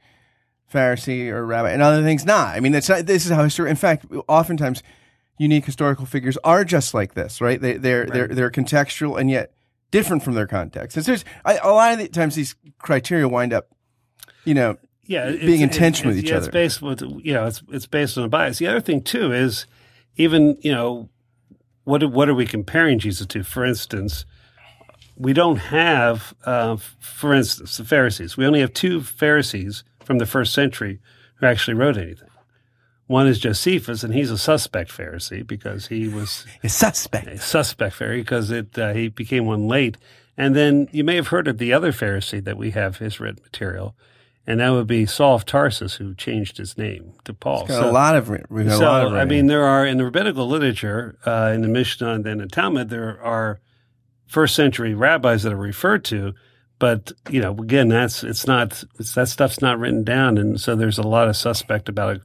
Pharisee 0.73 1.29
or 1.31 1.45
rabbi, 1.45 1.71
and 1.71 1.83
other 1.83 2.03
things 2.03 2.25
not? 2.25 2.55
I 2.55 2.61
mean, 2.61 2.73
that's 2.73 2.89
not, 2.89 3.07
this 3.07 3.25
is 3.25 3.33
how 3.33 3.45
history. 3.45 3.71
In 3.71 3.77
fact, 3.77 4.07
oftentimes 4.29 4.83
unique 5.39 5.65
historical 5.65 6.05
figures 6.05 6.37
are 6.45 6.65
just 6.65 6.93
like 6.93 7.15
this, 7.15 7.41
right? 7.41 7.61
They 7.61 7.79
they're 7.79 8.07
they're 8.07 8.29
they're 8.29 8.51
contextual 8.51 9.19
and 9.19 9.31
yet 9.31 9.53
different 9.91 10.23
from 10.23 10.35
their 10.35 10.47
context. 10.47 10.97
And 10.97 11.05
so 11.05 11.13
there's 11.13 11.25
I, 11.45 11.57
a 11.57 11.71
lot 11.71 11.93
of 11.93 11.99
the 11.99 12.09
times 12.09 12.35
these 12.35 12.55
criteria 12.79 13.29
wind 13.29 13.53
up, 13.53 13.69
you 14.45 14.55
know, 14.55 14.77
yeah, 15.05 15.31
being 15.31 15.61
intentional 15.61 16.15
with 16.15 16.23
each 16.23 16.31
yeah, 16.31 16.37
other. 16.37 16.47
It's 16.47 16.53
based 16.53 16.83
with 16.83 17.03
you 17.03 17.35
know, 17.35 17.47
it's 17.47 17.63
it's 17.71 17.87
based 17.87 18.17
on 18.17 18.25
a 18.25 18.29
bias. 18.29 18.59
The 18.59 18.69
other 18.69 18.81
thing 18.81 19.03
too 19.03 19.33
is 19.33 19.67
even 20.17 20.57
you 20.61 20.73
know 20.73 21.09
what 21.85 22.03
are- 22.03 22.09
what 22.09 22.29
are 22.29 22.35
we 22.35 22.47
comparing 22.47 22.99
Jesus 22.99 23.27
to? 23.27 23.43
For 23.43 23.65
instance, 23.65 24.25
we 25.17 25.33
don't 25.33 25.57
have, 25.57 26.35
uh, 26.45 26.77
for 26.99 27.35
instance, 27.35 27.77
the 27.77 27.85
Pharisees. 27.85 28.37
We 28.37 28.47
only 28.47 28.61
have 28.61 28.73
two 28.73 29.03
Pharisees 29.03 29.85
from 30.05 30.19
the 30.19 30.27
first 30.27 30.53
century 30.55 31.01
who 31.37 31.47
actually 31.47 31.75
wrote 31.75 31.97
anything. 31.97 32.29
One 33.11 33.27
is 33.27 33.41
Josephus, 33.41 34.05
and 34.05 34.15
he's 34.15 34.31
a 34.31 34.39
suspect 34.39 34.89
Pharisee 34.97 35.45
because 35.45 35.89
he 35.89 36.07
was 36.07 36.47
a 36.63 36.69
suspect. 36.69 37.27
a 37.27 37.39
suspect 37.39 37.99
Pharisee 37.99 38.19
because 38.19 38.53
it 38.53 38.79
uh, 38.79 38.93
he 38.93 39.09
became 39.09 39.47
one 39.47 39.67
late. 39.67 39.97
And 40.37 40.55
then 40.55 40.87
you 40.93 41.03
may 41.03 41.17
have 41.17 41.27
heard 41.27 41.49
of 41.49 41.59
the 41.59 41.73
other 41.73 41.91
Pharisee 41.91 42.45
that 42.45 42.57
we 42.57 42.71
have 42.71 42.99
his 42.99 43.19
written 43.19 43.43
material, 43.43 43.97
and 44.47 44.61
that 44.61 44.71
would 44.71 44.87
be 44.87 45.07
Saul 45.07 45.35
of 45.35 45.45
Tarsus, 45.45 45.97
who 45.97 46.15
changed 46.15 46.59
his 46.59 46.79
name 46.79 47.15
to 47.25 47.35
Paul. 47.35 47.67
Got 47.67 47.85
a 47.85 47.91
lot 47.91 48.15
of 48.15 48.29
we've 48.29 48.67
got 48.67 48.75
a 48.75 48.77
so, 48.77 48.85
lot 48.85 49.07
of 49.09 49.15
I 49.15 49.25
mean, 49.25 49.49
there 49.49 49.65
are 49.65 49.85
in 49.85 49.99
the 49.99 50.05
rabbinical 50.05 50.47
literature, 50.47 51.19
uh, 51.27 51.51
in 51.53 51.63
the 51.63 51.69
Mishnah 51.69 52.13
and 52.13 52.25
then 52.25 52.39
the 52.39 52.47
Talmud, 52.47 52.91
there 52.91 53.21
are 53.25 53.59
first 54.29 54.55
century 54.55 54.95
rabbis 54.95 55.43
that 55.43 55.53
are 55.53 55.57
referred 55.57 56.05
to, 56.05 56.33
but 56.79 57.11
you 57.29 57.41
know, 57.41 57.57
again, 57.59 57.89
that's 57.89 58.23
it's 58.23 58.47
not 58.47 58.85
it's, 59.01 59.17
that 59.17 59.29
stuff's 59.29 59.61
not 59.61 59.81
written 59.81 60.05
down, 60.05 60.39
and 60.39 60.61
so 60.61 60.77
there's 60.77 60.99
a 60.99 61.03
lot 61.03 61.27
of 61.27 61.35
suspect 61.35 61.89
about 61.89 62.19
a 62.19 62.21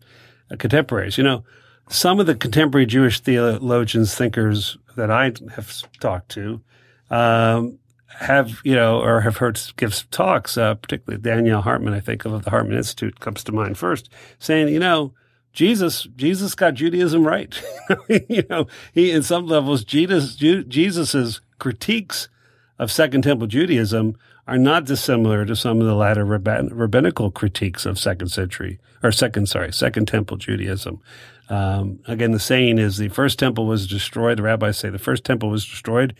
contemporaries. 0.57 1.17
You 1.17 1.23
know, 1.23 1.43
some 1.89 2.19
of 2.19 2.25
the 2.25 2.35
contemporary 2.35 2.85
Jewish 2.85 3.19
theologians, 3.19 4.15
thinkers 4.15 4.77
that 4.95 5.11
I 5.11 5.33
have 5.55 5.83
talked 5.99 6.29
to. 6.29 6.61
Um, 7.09 7.79
have 8.19 8.61
you 8.63 8.75
know, 8.75 9.01
or 9.01 9.21
have 9.21 9.37
heard 9.37 9.59
give 9.75 10.09
talks, 10.09 10.57
uh, 10.57 10.75
particularly 10.75 11.21
Donniel 11.21 11.63
Hartman, 11.63 11.93
I 11.93 11.99
think 11.99 12.25
of 12.25 12.43
the 12.43 12.49
Hartman 12.49 12.77
Institute 12.77 13.19
comes 13.19 13.43
to 13.43 13.51
mind 13.51 13.77
first, 13.77 14.09
saying, 14.39 14.69
you 14.69 14.79
know, 14.79 15.13
Jesus, 15.51 16.03
Jesus 16.15 16.55
got 16.55 16.75
Judaism 16.75 17.25
right. 17.25 17.61
you 18.29 18.43
know, 18.49 18.67
he 18.93 19.11
in 19.11 19.23
some 19.23 19.47
levels, 19.47 19.83
Jesus, 19.83 20.35
Jesus's 20.35 21.41
critiques 21.59 22.29
of 22.77 22.91
Second 22.91 23.23
Temple 23.23 23.47
Judaism 23.47 24.17
are 24.47 24.57
not 24.57 24.85
dissimilar 24.85 25.45
to 25.45 25.55
some 25.55 25.81
of 25.81 25.87
the 25.87 25.95
latter 25.95 26.23
rabbin- 26.23 26.69
rabbinical 26.73 27.31
critiques 27.31 27.85
of 27.85 27.97
second 27.97 28.29
century 28.29 28.79
or 29.01 29.11
second, 29.11 29.47
sorry, 29.47 29.71
Second 29.73 30.07
Temple 30.07 30.37
Judaism. 30.37 31.01
Um, 31.49 31.99
again, 32.07 32.31
the 32.31 32.39
saying 32.39 32.79
is 32.79 32.97
the 32.97 33.09
first 33.09 33.37
temple 33.37 33.65
was 33.67 33.87
destroyed. 33.87 34.37
The 34.39 34.43
rabbis 34.43 34.77
say 34.77 34.89
the 34.89 34.97
first 34.99 35.23
temple 35.23 35.49
was 35.49 35.63
destroyed 35.65 36.15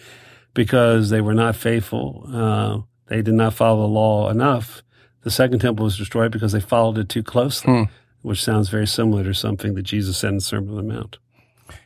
because 0.54 1.10
they 1.10 1.22
were 1.22 1.34
not 1.34 1.56
faithful. 1.56 2.26
Uh, 2.32 2.80
they 3.08 3.22
did 3.22 3.34
not 3.34 3.54
follow 3.54 3.82
the 3.82 3.88
law 3.94 4.30
enough. 4.30 4.84
The 5.24 5.32
second 5.32 5.60
temple 5.60 5.84
was 5.86 5.98
destroyed 5.98 6.32
because 6.32 6.52
they 6.52 6.60
followed 6.60 7.00
it 7.00 7.10
too 7.10 7.24
closely, 7.24 7.90
which 8.22 8.44
sounds 8.44 8.70
very 8.70 8.86
similar 8.88 9.24
to 9.24 9.34
something 9.34 9.74
that 9.74 9.84
Jesus 9.84 10.18
said 10.18 10.30
in 10.30 10.36
the 10.36 10.42
Sermon 10.42 10.78
on 10.78 10.88
the 10.88 10.94
Mount. 10.94 11.18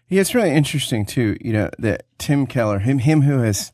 Yeah, 0.09 0.21
it's 0.21 0.35
really 0.35 0.51
interesting 0.51 1.05
too. 1.05 1.37
You 1.39 1.53
know 1.53 1.69
that 1.79 2.03
Tim 2.17 2.45
Keller, 2.47 2.79
him, 2.79 2.99
him 2.99 3.21
who 3.21 3.39
has, 3.39 3.71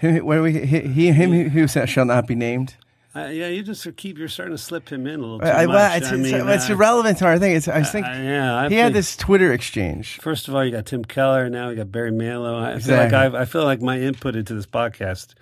what 0.00 0.36
do 0.36 0.42
we, 0.42 0.66
he, 0.66 0.80
he 0.80 1.12
him 1.12 1.32
who 1.32 1.48
who 1.48 1.68
shall 1.86 2.04
not 2.04 2.26
be 2.26 2.34
named. 2.34 2.76
Uh, 3.16 3.26
yeah, 3.32 3.48
you 3.48 3.62
just 3.62 3.96
keep. 3.96 4.18
You're 4.18 4.28
starting 4.28 4.54
to 4.54 4.62
slip 4.62 4.90
him 4.90 5.06
in 5.06 5.14
a 5.18 5.22
little 5.22 5.40
too 5.40 5.46
I, 5.46 5.66
much. 5.66 6.02
it's, 6.02 6.12
I 6.12 6.16
mean, 6.16 6.48
it's 6.50 6.68
uh, 6.68 6.74
irrelevant 6.74 7.18
to 7.18 7.24
our 7.24 7.38
thing. 7.38 7.56
It's, 7.56 7.66
I 7.66 7.82
think. 7.82 8.06
uh, 8.06 8.10
yeah, 8.10 8.54
I 8.54 8.68
he 8.68 8.76
had 8.76 8.92
this 8.92 9.16
Twitter 9.16 9.52
exchange. 9.52 10.18
First 10.20 10.46
of 10.46 10.54
all, 10.54 10.64
you 10.64 10.70
got 10.70 10.86
Tim 10.86 11.04
Keller. 11.04 11.48
Now 11.48 11.70
you 11.70 11.76
got 11.76 11.90
Barry 11.90 12.12
Manilow. 12.12 12.60
I 12.62 12.68
feel 12.72 12.76
Exactly. 12.76 13.16
like 13.18 13.26
I've, 13.26 13.34
I 13.34 13.44
feel 13.46 13.64
like 13.64 13.80
my 13.80 13.98
input 13.98 14.36
into 14.36 14.54
this 14.54 14.66
podcast 14.66 15.34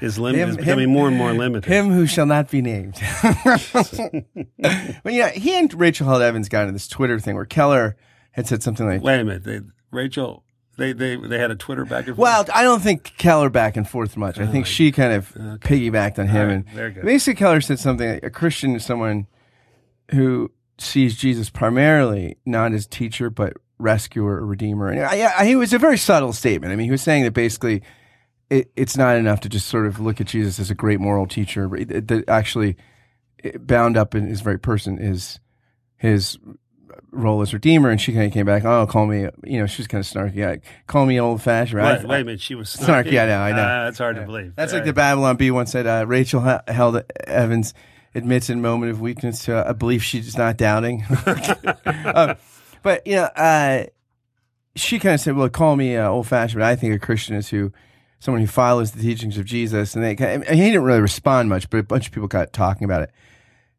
is 0.00 0.18
lim- 0.18 0.36
Him- 0.36 0.50
is 0.50 0.56
becoming 0.58 0.84
him- 0.84 0.90
more 0.90 1.08
and 1.08 1.16
more 1.16 1.32
limited. 1.32 1.64
Him 1.64 1.90
who 1.90 2.06
shall 2.06 2.26
not 2.26 2.50
be 2.50 2.60
named. 2.62 3.00
but 3.22 5.12
know, 5.12 5.28
he 5.28 5.56
and 5.58 5.72
Rachel 5.74 6.06
Held 6.06 6.22
Evans 6.22 6.48
got 6.48 6.62
into 6.62 6.74
this 6.74 6.88
Twitter 6.88 7.18
thing 7.18 7.34
where 7.36 7.46
Keller 7.46 7.96
had 8.32 8.46
said 8.46 8.62
something 8.62 8.86
like, 8.86 9.02
Wait 9.02 9.18
a 9.20 9.24
minute, 9.24 9.44
they, 9.44 9.60
Rachel. 9.90 10.43
They, 10.76 10.92
they 10.92 11.16
they 11.16 11.38
had 11.38 11.50
a 11.50 11.56
Twitter 11.56 11.84
back 11.84 12.06
and 12.08 12.16
forth. 12.16 12.18
Well, 12.18 12.44
I 12.52 12.62
don't 12.62 12.80
think 12.82 13.16
Keller 13.16 13.48
back 13.50 13.76
and 13.76 13.88
forth 13.88 14.16
much. 14.16 14.38
I 14.38 14.46
think 14.46 14.66
oh, 14.66 14.68
she 14.68 14.90
kind 14.92 15.12
of 15.12 15.30
piggybacked 15.60 16.18
on 16.18 16.26
him. 16.28 16.46
Right, 16.48 16.54
and 16.54 16.68
very 16.70 16.90
good. 16.92 17.04
basically, 17.04 17.38
Keller 17.38 17.60
said 17.60 17.78
something 17.78 18.08
like 18.14 18.24
a 18.24 18.30
Christian 18.30 18.74
is 18.74 18.84
someone 18.84 19.26
who 20.10 20.50
sees 20.78 21.16
Jesus 21.16 21.48
primarily 21.50 22.36
not 22.44 22.72
as 22.72 22.86
teacher, 22.86 23.30
but 23.30 23.54
rescuer 23.78 24.36
or 24.40 24.46
redeemer. 24.46 24.88
And 24.88 25.00
I, 25.02 25.32
I, 25.38 25.44
it 25.44 25.54
was 25.56 25.72
a 25.72 25.78
very 25.78 25.98
subtle 25.98 26.32
statement. 26.32 26.72
I 26.72 26.76
mean, 26.76 26.86
he 26.86 26.90
was 26.90 27.02
saying 27.02 27.24
that 27.24 27.32
basically 27.32 27.82
it, 28.50 28.70
it's 28.76 28.96
not 28.96 29.16
enough 29.16 29.40
to 29.40 29.48
just 29.48 29.68
sort 29.68 29.86
of 29.86 30.00
look 30.00 30.20
at 30.20 30.26
Jesus 30.26 30.58
as 30.58 30.70
a 30.70 30.74
great 30.74 31.00
moral 31.00 31.26
teacher, 31.26 31.68
but 31.68 31.80
it- 31.80 32.08
that 32.08 32.28
actually 32.28 32.76
it- 33.38 33.66
bound 33.66 33.96
up 33.96 34.14
in 34.14 34.26
his 34.26 34.40
very 34.40 34.58
person 34.58 34.98
is 34.98 35.38
his 35.96 36.38
role 37.10 37.40
as 37.42 37.52
redeemer. 37.52 37.90
And 37.90 38.00
she 38.00 38.12
kind 38.12 38.26
of 38.26 38.32
came 38.32 38.46
back, 38.46 38.64
oh, 38.64 38.86
call 38.86 39.06
me, 39.06 39.28
you 39.44 39.58
know, 39.58 39.66
she 39.66 39.82
was 39.82 39.86
kind 39.86 40.04
of 40.04 40.10
snarky. 40.10 40.36
Yeah, 40.36 40.56
call 40.86 41.06
me 41.06 41.20
old 41.20 41.42
fashioned. 41.42 41.82
wait, 41.82 42.04
wait 42.04 42.20
a 42.20 42.24
minute, 42.24 42.40
she 42.40 42.54
was 42.54 42.74
Snarky, 42.74 43.20
I 43.22 43.26
know, 43.26 43.38
I 43.40 43.52
know. 43.52 43.84
Uh, 43.84 43.88
it's 43.88 43.98
hard 43.98 44.16
to 44.16 44.22
believe. 44.22 44.54
That's 44.56 44.72
All 44.72 44.78
like 44.78 44.86
the. 44.86 44.92
Babylon 44.92 45.36
Bee 45.36 45.50
once 45.50 45.72
said. 45.72 45.86
Uh, 45.86 46.04
Rachel 46.06 46.40
Held 46.68 47.02
Evans 47.26 47.74
admits 48.14 48.48
in 48.50 48.58
a 48.58 48.62
moment 48.62 48.92
of 48.92 49.00
weakness 49.00 49.44
to 49.46 49.68
a 49.68 49.74
belief 49.74 50.02
she's 50.02 50.36
not 50.36 50.56
doubting. 50.56 51.04
Um, 51.86 52.36
but 52.82 53.06
you 53.06 53.14
know, 53.16 53.24
uh, 53.24 53.84
she 54.76 54.98
kind 54.98 55.14
of 55.14 55.20
said, 55.20 55.36
"Well, 55.36 55.48
call 55.48 55.74
me 55.74 55.96
uh, 55.96 56.08
old 56.08 56.26
fashioned, 56.28 56.60
but 56.60 56.66
I 56.66 56.76
think 56.76 56.94
a 56.94 56.98
Christian 56.98 57.36
is 57.36 57.48
who." 57.48 57.72
Someone 58.20 58.40
who 58.40 58.46
follows 58.46 58.92
the 58.92 59.02
teachings 59.02 59.36
of 59.36 59.44
Jesus, 59.44 59.94
and 59.94 60.02
they 60.02 60.12
of- 60.12 60.20
and 60.20 60.44
he 60.58 60.64
didn't 60.64 60.84
really 60.84 61.00
respond 61.02 61.50
much, 61.50 61.68
but 61.68 61.76
a 61.76 61.82
bunch 61.82 62.06
of 62.06 62.12
people 62.12 62.26
got 62.26 62.54
talking 62.54 62.86
about 62.86 63.02
it. 63.02 63.10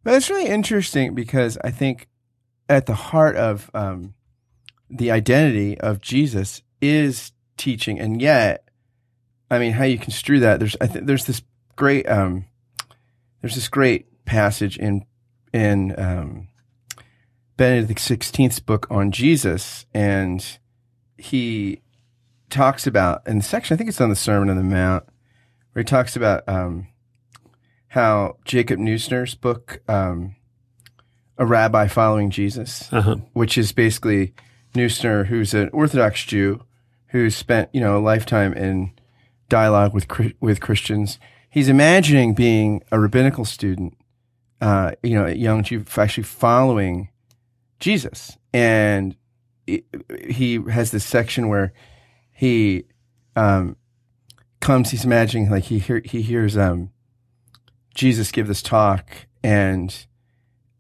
But 0.04 0.14
it's 0.14 0.30
really 0.30 0.46
interesting 0.46 1.16
because 1.16 1.58
I 1.64 1.72
think 1.72 2.08
at 2.68 2.86
the 2.86 2.96
heart 2.96 3.36
of 3.36 3.70
um, 3.74 4.14
the 4.90 5.12
identity 5.12 5.80
of 5.80 6.02
Jesus 6.02 6.62
is 6.82 7.32
teaching, 7.58 8.00
and 8.00 8.22
yet 8.22 8.66
I 9.50 9.60
mean, 9.60 9.74
how 9.74 9.84
you 9.84 9.98
construe 9.98 10.40
that? 10.40 10.60
There's, 10.60 10.76
I 10.82 10.88
think 10.88 11.06
there's 11.06 11.26
this 11.26 11.42
great, 11.76 12.10
um, 12.10 12.46
there's 13.42 13.56
this 13.56 13.68
great 13.68 14.26
passage 14.26 14.78
in, 14.78 15.06
in, 15.54 15.98
um, 16.00 16.48
Benedict 17.58 18.00
XVI's 18.00 18.60
book 18.60 18.88
on 18.90 19.12
Jesus, 19.12 19.86
and 19.94 20.58
he 21.18 21.82
talks 22.50 22.86
about 22.86 23.26
in 23.28 23.38
the 23.38 23.44
section, 23.44 23.74
I 23.74 23.78
think 23.78 23.88
it's 23.88 24.02
on 24.02 24.10
the 24.10 24.16
Sermon 24.16 24.50
on 24.50 24.58
the 24.58 24.64
Mount, 24.64 25.06
where 25.72 25.82
he 25.82 25.86
talks 25.86 26.16
about, 26.16 26.44
um, 26.50 26.88
how 27.90 28.38
Jacob 28.44 28.80
Neusner's 28.80 29.36
book, 29.36 29.82
um, 29.88 30.36
a 31.38 31.46
rabbi 31.46 31.88
following 31.88 32.30
Jesus, 32.30 32.92
Uh-huh. 32.94 33.18
which 33.34 33.58
is 33.58 33.72
basically 33.72 34.34
Neusner, 34.74 35.26
who's 35.28 35.54
an 35.54 35.70
Orthodox 35.74 36.24
Jew 36.26 36.64
who's 37.08 37.36
spent 37.36 37.70
you 37.74 37.80
know 37.82 37.98
a 37.98 38.00
lifetime 38.00 38.54
in 38.54 38.92
dialogue 39.50 39.94
with 39.94 40.08
with 40.40 40.60
Christians. 40.62 41.20
He's 41.50 41.70
imagining 41.70 42.34
being 42.34 42.82
a 42.92 43.00
rabbinical 43.00 43.46
student, 43.46 43.96
uh, 44.60 44.92
you 45.04 45.14
know, 45.16 45.26
a 45.26 45.34
young 45.34 45.64
Jew, 45.64 45.86
actually 45.98 46.24
following 46.24 47.10
Jesus, 47.80 48.38
and 48.54 49.16
it- 49.68 49.86
he 50.30 50.60
has 50.70 50.92
this 50.92 51.06
section 51.06 51.48
where 51.48 51.72
he 52.34 52.84
um, 53.38 53.78
comes. 54.60 54.92
He's 54.92 55.06
imagining 55.06 55.50
like 55.50 55.66
he 55.66 55.80
hear, 55.80 56.02
he 56.04 56.22
hears 56.22 56.58
um, 56.58 56.90
Jesus 57.94 58.32
give 58.32 58.48
this 58.48 58.62
talk, 58.62 59.28
and 59.44 60.06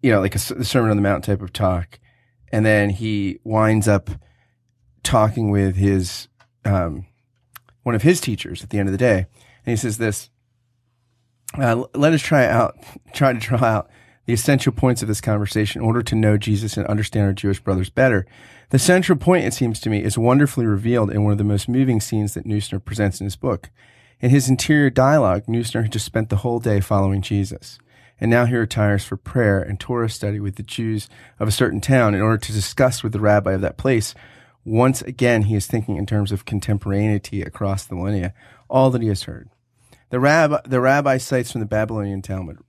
you 0.05 0.12
know, 0.12 0.21
like 0.21 0.35
a 0.35 0.39
Sermon 0.39 0.91
on 0.91 0.97
the 0.97 1.01
Mount 1.01 1.24
type 1.24 1.41
of 1.41 1.51
talk, 1.51 1.97
and 2.51 2.63
then 2.63 2.91
he 2.91 3.39
winds 3.43 3.88
up 3.88 4.12
talking 5.01 5.50
with 5.50 5.77
his 5.77 6.27
um, 6.63 7.07
one 7.81 7.95
of 7.95 8.03
his 8.03 8.21
teachers 8.21 8.63
at 8.63 8.69
the 8.69 8.77
end 8.77 8.88
of 8.88 8.91
the 8.91 9.00
day, 9.00 9.25
and 9.65 9.71
he 9.71 9.75
says 9.75 9.97
this. 9.97 10.29
Uh, 11.57 11.85
let 11.95 12.13
us 12.13 12.21
try 12.21 12.45
out, 12.45 12.77
try 13.13 13.33
to 13.33 13.39
draw 13.39 13.63
out 13.63 13.89
the 14.27 14.33
essential 14.33 14.71
points 14.71 15.01
of 15.01 15.07
this 15.07 15.21
conversation 15.21 15.81
in 15.81 15.88
order 15.88 16.03
to 16.03 16.13
know 16.13 16.38
Jesus 16.38 16.77
and 16.77 16.85
understand 16.85 17.25
our 17.25 17.33
Jewish 17.33 17.59
brothers 17.59 17.89
better. 17.89 18.27
The 18.69 18.77
central 18.77 19.17
point, 19.17 19.45
it 19.45 19.55
seems 19.55 19.79
to 19.79 19.89
me, 19.89 20.03
is 20.03 20.19
wonderfully 20.19 20.67
revealed 20.67 21.09
in 21.09 21.24
one 21.24 21.31
of 21.31 21.39
the 21.39 21.43
most 21.43 21.67
moving 21.67 22.00
scenes 22.00 22.35
that 22.35 22.45
Neusner 22.45 22.83
presents 22.83 23.19
in 23.19 23.25
his 23.25 23.35
book. 23.35 23.71
In 24.19 24.29
his 24.29 24.50
interior 24.50 24.91
dialogue, 24.91 25.47
Neusner 25.47 25.81
had 25.81 25.93
just 25.93 26.05
spent 26.05 26.29
the 26.29 26.38
whole 26.38 26.59
day 26.59 26.79
following 26.79 27.24
Jesus. 27.24 27.79
And 28.19 28.31
now 28.31 28.45
he 28.45 28.55
retires 28.55 29.03
for 29.03 29.17
prayer 29.17 29.62
and 29.62 29.79
Torah 29.79 30.10
study 30.10 30.39
with 30.39 30.55
the 30.55 30.63
Jews 30.63 31.10
of 31.39 31.48
a 31.48 31.51
certain 31.51 31.81
town 31.81 32.15
in 32.15 32.22
order 32.22 32.38
to 32.38 32.53
discuss 32.53 33.03
with 33.03 33.12
the 33.12 33.19
rabbi 33.19 33.53
of 33.53 33.62
that 33.62 33.77
place. 33.77 34.13
Once 34.63 35.01
again, 35.01 35.43
he 35.43 35.55
is 35.55 35.67
thinking 35.67 35.98
in 35.98 36.05
terms 36.05 36.31
of 36.31 36.45
contemporaneity 36.45 37.41
across 37.41 37.86
the 37.86 37.95
millennia, 37.95 38.34
all 38.69 38.89
that 38.89 39.01
he 39.01 39.10
has 39.10 39.24
heard. 39.24 39.50
The 40.10 40.19
rabbi, 40.19 40.60
the 40.65 40.79
rabbi 40.79 41.17
cites 41.17 41.51
from 41.51 41.60
the 41.60 41.67
Babylonian 41.67 42.22
Talmud. 42.22 42.60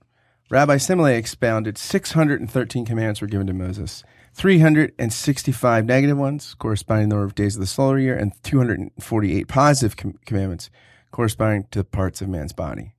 Rabbi 0.49 0.75
Simlai 0.77 1.17
expounded 1.17 1.77
613 1.77 2.85
commands 2.85 3.19
were 3.19 3.27
given 3.27 3.47
to 3.47 3.53
Moses, 3.53 4.03
365 4.33 5.85
negative 5.85 6.17
ones 6.17 6.53
corresponding 6.53 7.09
to 7.09 7.09
the 7.09 7.15
number 7.15 7.25
of 7.25 7.35
days 7.35 7.55
of 7.55 7.59
the 7.61 7.67
solar 7.67 7.99
year, 7.99 8.15
and 8.17 8.31
248 8.43 9.47
positive 9.47 9.97
com- 9.97 10.19
commandments 10.25 10.69
corresponding 11.11 11.67
to 11.71 11.79
the 11.79 11.83
parts 11.83 12.21
of 12.21 12.29
man's 12.29 12.53
body. 12.53 12.93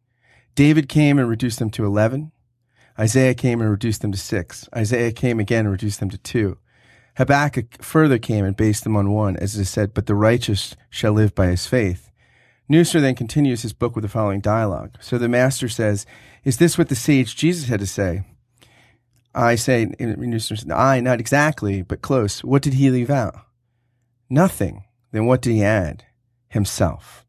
David 0.55 0.89
came 0.89 1.19
and 1.19 1.29
reduced 1.29 1.59
them 1.59 1.71
to 1.71 1.87
11. 1.87 2.33
Isaiah 2.99 3.35
came 3.35 3.61
and 3.61 3.71
reduced 3.71 4.03
them 4.03 4.13
to 4.13 4.19
six. 4.19 4.69
Isaiah 4.75 5.13
came 5.13 5.39
again 5.39 5.67
and 5.67 5.73
reduced 5.73 6.01
them 6.01 6.11
to 6.11 6.19
two. 6.19 6.59
Habakkuk 7.17 7.83
further 7.83 8.19
came 8.19 8.45
and 8.45 8.57
based 8.57 8.85
them 8.85 8.97
on 8.97 9.11
one, 9.11 9.37
as 9.37 9.57
it 9.57 9.63
is 9.63 9.71
said, 9.71 9.95
but 9.95 10.07
the 10.07 10.15
righteous 10.15 10.77
shall 10.91 11.13
live 11.13 11.35
by 11.35 11.47
his 11.47 11.67
faith. 11.67 12.11
Neusner 12.71 13.01
then 13.01 13.15
continues 13.15 13.63
his 13.63 13.73
book 13.73 13.95
with 13.95 14.03
the 14.03 14.09
following 14.09 14.41
dialogue. 14.41 14.97
So 15.01 15.17
the 15.17 15.29
master 15.29 15.69
says, 15.69 16.07
Is 16.45 16.59
this 16.59 16.77
what 16.77 16.89
the 16.89 16.95
sage 16.95 17.35
Jesus 17.35 17.69
had 17.69 17.81
to 17.81 17.87
say? 17.87 18.23
I 19.35 19.55
say, 19.55 19.87
Neusner 19.87 20.59
says, 20.59 20.71
I, 20.71 21.01
not 21.01 21.21
exactly, 21.21 21.83
but 21.83 22.03
close. 22.03 22.45
What 22.45 22.63
did 22.63 22.75
he 22.75 22.91
leave 22.91 23.11
out? 23.11 23.37
Nothing. 24.29 24.85
Then 25.13 25.27
what 25.27 25.41
did 25.41 25.53
he 25.53 25.65
add? 25.65 26.05
Himself. 26.49 27.25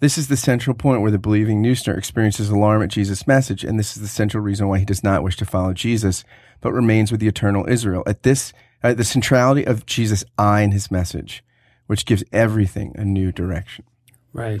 This 0.00 0.18
is 0.18 0.28
the 0.28 0.36
central 0.36 0.74
point 0.74 1.02
where 1.02 1.10
the 1.10 1.18
believing 1.18 1.62
Neusner 1.62 1.96
experiences 1.96 2.50
alarm 2.50 2.82
at 2.82 2.90
Jesus' 2.90 3.26
message, 3.26 3.64
and 3.64 3.78
this 3.78 3.96
is 3.96 4.02
the 4.02 4.08
central 4.08 4.42
reason 4.42 4.68
why 4.68 4.78
he 4.78 4.84
does 4.84 5.04
not 5.04 5.22
wish 5.22 5.36
to 5.36 5.46
follow 5.46 5.72
Jesus, 5.72 6.24
but 6.60 6.72
remains 6.72 7.10
with 7.10 7.20
the 7.20 7.28
eternal 7.28 7.66
Israel. 7.68 8.02
At 8.06 8.22
this, 8.22 8.52
at 8.82 8.96
the 8.96 9.04
centrality 9.04 9.66
of 9.66 9.86
Jesus' 9.86 10.24
I 10.36 10.62
in 10.62 10.72
his 10.72 10.90
message, 10.90 11.44
which 11.86 12.06
gives 12.06 12.24
everything 12.32 12.92
a 12.96 13.04
new 13.04 13.32
direction. 13.32 13.84
Right. 14.32 14.60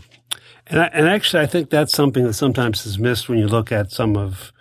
And, 0.68 0.80
I, 0.80 0.84
and 0.86 1.08
actually, 1.08 1.42
I 1.42 1.46
think 1.46 1.68
that's 1.68 1.92
something 1.92 2.24
that 2.24 2.34
sometimes 2.34 2.86
is 2.86 2.98
missed 2.98 3.28
when 3.28 3.38
you 3.38 3.48
look 3.48 3.72
at 3.72 3.90
some 3.90 4.16
of 4.16 4.52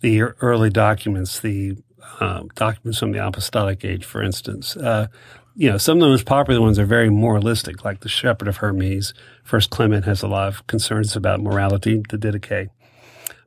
the 0.00 0.22
early 0.22 0.70
documents, 0.70 1.40
the 1.40 1.76
uh, 2.20 2.44
documents 2.54 2.98
from 2.98 3.12
the 3.12 3.26
apostolic 3.26 3.84
age, 3.84 4.04
for 4.04 4.22
instance. 4.22 4.76
Uh, 4.76 5.08
you 5.54 5.70
know, 5.70 5.78
some 5.78 5.98
of 5.98 6.02
the 6.02 6.08
most 6.08 6.26
popular 6.26 6.60
ones 6.60 6.78
are 6.78 6.86
very 6.86 7.10
moralistic, 7.10 7.84
like 7.84 8.00
the 8.00 8.08
Shepherd 8.08 8.48
of 8.48 8.58
Hermas. 8.58 9.12
First 9.44 9.70
Clement 9.70 10.04
has 10.04 10.22
a 10.22 10.28
lot 10.28 10.48
of 10.48 10.66
concerns 10.66 11.16
about 11.16 11.40
morality, 11.40 12.02
the 12.08 12.16
Didache. 12.16 12.68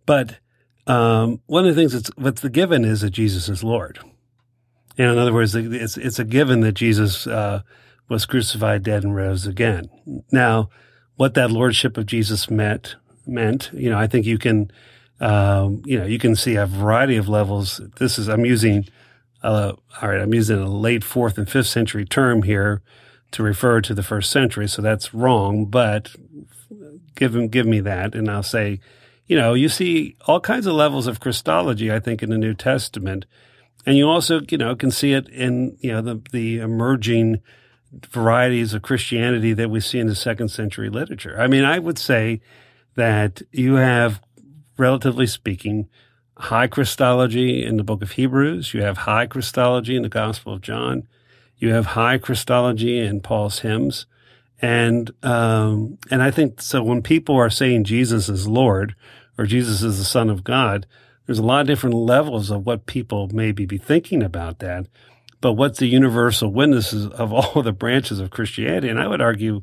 But 0.05 0.37
um, 0.85 1.41
one 1.45 1.65
of 1.65 1.75
the 1.75 1.81
things 1.81 1.93
that's 1.93 2.11
what's 2.17 2.41
the 2.41 2.49
given 2.49 2.83
is 2.83 3.01
that 3.01 3.11
Jesus 3.11 3.47
is 3.49 3.63
Lord. 3.63 3.99
In 4.97 5.17
other 5.17 5.33
words, 5.33 5.55
it's 5.55 5.97
it's 5.97 6.19
a 6.19 6.23
given 6.23 6.59
that 6.61 6.73
Jesus 6.73 7.25
uh, 7.25 7.61
was 8.09 8.25
crucified, 8.25 8.83
dead, 8.83 9.03
and 9.03 9.15
rose 9.15 9.47
again. 9.47 9.89
Now, 10.31 10.69
what 11.15 11.33
that 11.33 11.51
lordship 11.51 11.97
of 11.97 12.05
Jesus 12.05 12.49
meant 12.49 12.95
meant, 13.25 13.71
you 13.73 13.89
know, 13.89 13.97
I 13.97 14.07
think 14.07 14.25
you 14.25 14.37
can, 14.37 14.71
um, 15.19 15.81
you 15.85 15.97
know, 15.97 16.05
you 16.05 16.19
can 16.19 16.35
see 16.35 16.55
a 16.55 16.65
variety 16.65 17.15
of 17.15 17.29
levels. 17.29 17.81
This 17.97 18.19
is 18.19 18.27
I'm 18.27 18.45
using, 18.45 18.85
uh, 19.43 19.73
all 20.01 20.09
right, 20.09 20.21
I'm 20.21 20.33
using 20.33 20.59
a 20.59 20.69
late 20.69 21.03
fourth 21.03 21.37
and 21.37 21.49
fifth 21.49 21.67
century 21.67 22.05
term 22.05 22.43
here 22.43 22.81
to 23.31 23.43
refer 23.43 23.81
to 23.81 23.93
the 23.93 24.03
first 24.03 24.31
century, 24.31 24.67
so 24.67 24.81
that's 24.81 25.13
wrong. 25.13 25.65
But 25.65 26.15
give 27.15 27.35
him, 27.35 27.49
give 27.49 27.65
me 27.65 27.81
that, 27.81 28.15
and 28.15 28.29
I'll 28.29 28.43
say, 28.43 28.79
you 29.27 29.37
know, 29.37 29.53
you 29.53 29.69
see 29.69 30.15
all 30.27 30.39
kinds 30.39 30.65
of 30.65 30.73
levels 30.73 31.07
of 31.07 31.19
Christology. 31.19 31.91
I 31.91 31.99
think 31.99 32.23
in 32.23 32.29
the 32.29 32.37
New 32.37 32.53
Testament, 32.53 33.25
and 33.85 33.97
you 33.97 34.07
also, 34.07 34.41
you 34.49 34.57
know, 34.57 34.75
can 34.75 34.91
see 34.91 35.13
it 35.13 35.27
in 35.29 35.77
you 35.81 35.91
know 35.91 36.01
the 36.01 36.21
the 36.31 36.59
emerging 36.59 37.41
varieties 38.09 38.73
of 38.73 38.81
Christianity 38.81 39.53
that 39.53 39.69
we 39.69 39.79
see 39.79 39.99
in 39.99 40.07
the 40.07 40.15
second 40.15 40.49
century 40.49 40.89
literature. 40.89 41.39
I 41.39 41.47
mean, 41.47 41.63
I 41.63 41.79
would 41.79 41.99
say 41.99 42.41
that 42.95 43.41
you 43.51 43.75
have, 43.75 44.21
relatively 44.77 45.27
speaking, 45.27 45.89
high 46.37 46.67
Christology 46.67 47.63
in 47.65 47.77
the 47.77 47.83
book 47.83 48.01
of 48.01 48.11
Hebrews. 48.11 48.73
You 48.73 48.81
have 48.81 48.97
high 48.99 49.25
Christology 49.25 49.95
in 49.95 50.03
the 50.03 50.09
Gospel 50.09 50.53
of 50.53 50.61
John. 50.61 51.07
You 51.57 51.73
have 51.73 51.87
high 51.87 52.17
Christology 52.17 52.99
in 52.99 53.21
Paul's 53.21 53.59
hymns. 53.59 54.05
And, 54.61 55.11
um, 55.23 55.97
and 56.09 56.23
I 56.23 56.31
think 56.31 56.61
so 56.61 56.83
when 56.83 57.01
people 57.01 57.35
are 57.35 57.49
saying 57.49 57.83
Jesus 57.83 58.29
is 58.29 58.47
Lord 58.47 58.95
or 59.37 59.45
Jesus 59.45 59.83
is 59.83 59.97
the 59.97 60.05
Son 60.05 60.29
of 60.29 60.43
God, 60.43 60.85
there's 61.25 61.39
a 61.39 61.43
lot 61.43 61.61
of 61.61 61.67
different 61.67 61.95
levels 61.95 62.51
of 62.51 62.65
what 62.65 62.85
people 62.85 63.29
maybe 63.31 63.65
be 63.65 63.77
thinking 63.77 64.23
about 64.23 64.59
that 64.59 64.87
but 65.43 65.53
what's 65.53 65.79
the 65.79 65.87
universal 65.87 66.53
witnesses 66.53 67.05
of 67.05 67.33
all 67.33 67.61
the 67.61 67.73
branches 67.73 68.19
of 68.21 68.31
Christianity? 68.31 68.87
And 68.87 68.99
I 68.99 69.07
would 69.07 69.21
argue, 69.21 69.61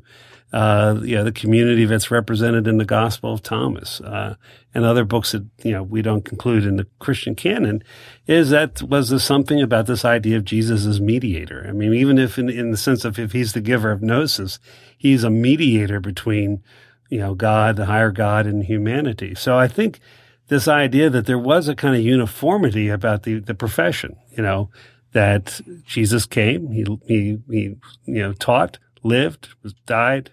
uh, 0.53 0.99
you 1.01 1.15
know, 1.15 1.23
the 1.23 1.31
community 1.31 1.85
that's 1.85 2.11
represented 2.11 2.67
in 2.67 2.77
the 2.77 2.85
Gospel 2.85 3.33
of 3.33 3.41
Thomas, 3.41 4.01
uh, 4.01 4.35
and 4.73 4.85
other 4.85 5.05
books 5.05 5.31
that, 5.31 5.45
you 5.63 5.71
know, 5.71 5.83
we 5.83 6.01
don't 6.01 6.25
conclude 6.25 6.65
in 6.65 6.77
the 6.77 6.87
Christian 6.99 7.35
canon 7.35 7.83
is 8.27 8.49
that 8.49 8.81
was 8.81 9.09
there 9.09 9.19
something 9.19 9.61
about 9.61 9.87
this 9.87 10.05
idea 10.05 10.37
of 10.37 10.45
Jesus 10.45 10.85
as 10.85 10.99
mediator. 11.01 11.65
I 11.67 11.71
mean, 11.71 11.93
even 11.93 12.17
if 12.17 12.37
in, 12.37 12.49
in 12.49 12.71
the 12.71 12.77
sense 12.77 13.05
of 13.05 13.19
if 13.19 13.31
he's 13.31 13.53
the 13.53 13.61
giver 13.61 13.91
of 13.91 14.01
gnosis, 14.01 14.59
he's 14.97 15.23
a 15.23 15.29
mediator 15.29 15.99
between, 15.99 16.63
you 17.09 17.19
know, 17.19 17.33
God, 17.33 17.75
the 17.75 17.85
higher 17.85 18.11
God 18.11 18.45
and 18.45 18.63
humanity. 18.63 19.35
So 19.35 19.57
I 19.57 19.67
think 19.67 19.99
this 20.47 20.67
idea 20.67 21.09
that 21.09 21.25
there 21.25 21.39
was 21.39 21.67
a 21.67 21.75
kind 21.75 21.95
of 21.95 22.01
uniformity 22.01 22.89
about 22.89 23.23
the, 23.23 23.39
the 23.39 23.55
profession, 23.55 24.17
you 24.35 24.43
know, 24.43 24.69
that 25.13 25.59
Jesus 25.85 26.25
came, 26.25 26.71
he, 26.71 26.85
he, 27.05 27.39
he, 27.49 27.75
you 28.05 28.21
know, 28.21 28.33
taught, 28.33 28.77
lived, 29.03 29.49
died, 29.85 30.31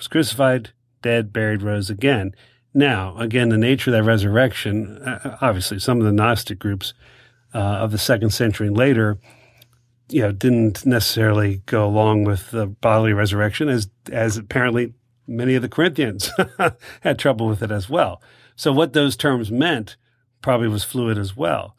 was 0.00 0.08
crucified, 0.08 0.70
dead, 1.02 1.32
buried, 1.32 1.62
rose 1.62 1.90
again. 1.90 2.34
Now, 2.72 3.16
again, 3.18 3.50
the 3.50 3.58
nature 3.58 3.90
of 3.90 3.92
that 3.92 4.04
resurrection, 4.04 4.96
uh, 4.98 5.36
obviously 5.40 5.78
some 5.78 5.98
of 5.98 6.06
the 6.06 6.12
Gnostic 6.12 6.58
groups, 6.58 6.94
uh, 7.54 7.58
of 7.58 7.90
the 7.90 7.98
second 7.98 8.30
century 8.30 8.68
and 8.68 8.76
later, 8.76 9.18
you 10.08 10.22
know, 10.22 10.32
didn't 10.32 10.86
necessarily 10.86 11.62
go 11.66 11.86
along 11.86 12.24
with 12.24 12.50
the 12.50 12.66
bodily 12.66 13.12
resurrection 13.12 13.68
as, 13.68 13.88
as 14.10 14.36
apparently 14.36 14.94
many 15.26 15.54
of 15.54 15.62
the 15.62 15.68
Corinthians 15.68 16.30
had 17.00 17.18
trouble 17.18 17.46
with 17.46 17.62
it 17.62 17.70
as 17.70 17.88
well. 17.88 18.22
So 18.56 18.72
what 18.72 18.92
those 18.92 19.16
terms 19.16 19.50
meant 19.50 19.96
probably 20.40 20.68
was 20.68 20.84
fluid 20.84 21.18
as 21.18 21.36
well. 21.36 21.76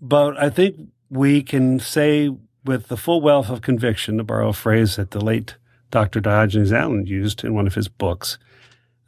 But 0.00 0.36
I 0.36 0.50
think 0.50 0.88
we 1.10 1.42
can 1.42 1.78
say 1.78 2.30
with 2.64 2.88
the 2.88 2.96
full 2.96 3.20
wealth 3.20 3.50
of 3.50 3.60
conviction, 3.60 4.18
to 4.18 4.24
borrow 4.24 4.48
a 4.48 4.52
phrase 4.52 4.96
that 4.96 5.12
the 5.12 5.20
late 5.20 5.56
Dr. 5.92 6.20
Diogenes 6.20 6.72
Allen 6.72 7.06
used 7.06 7.44
in 7.44 7.54
one 7.54 7.68
of 7.68 7.74
his 7.74 7.86
books, 7.86 8.38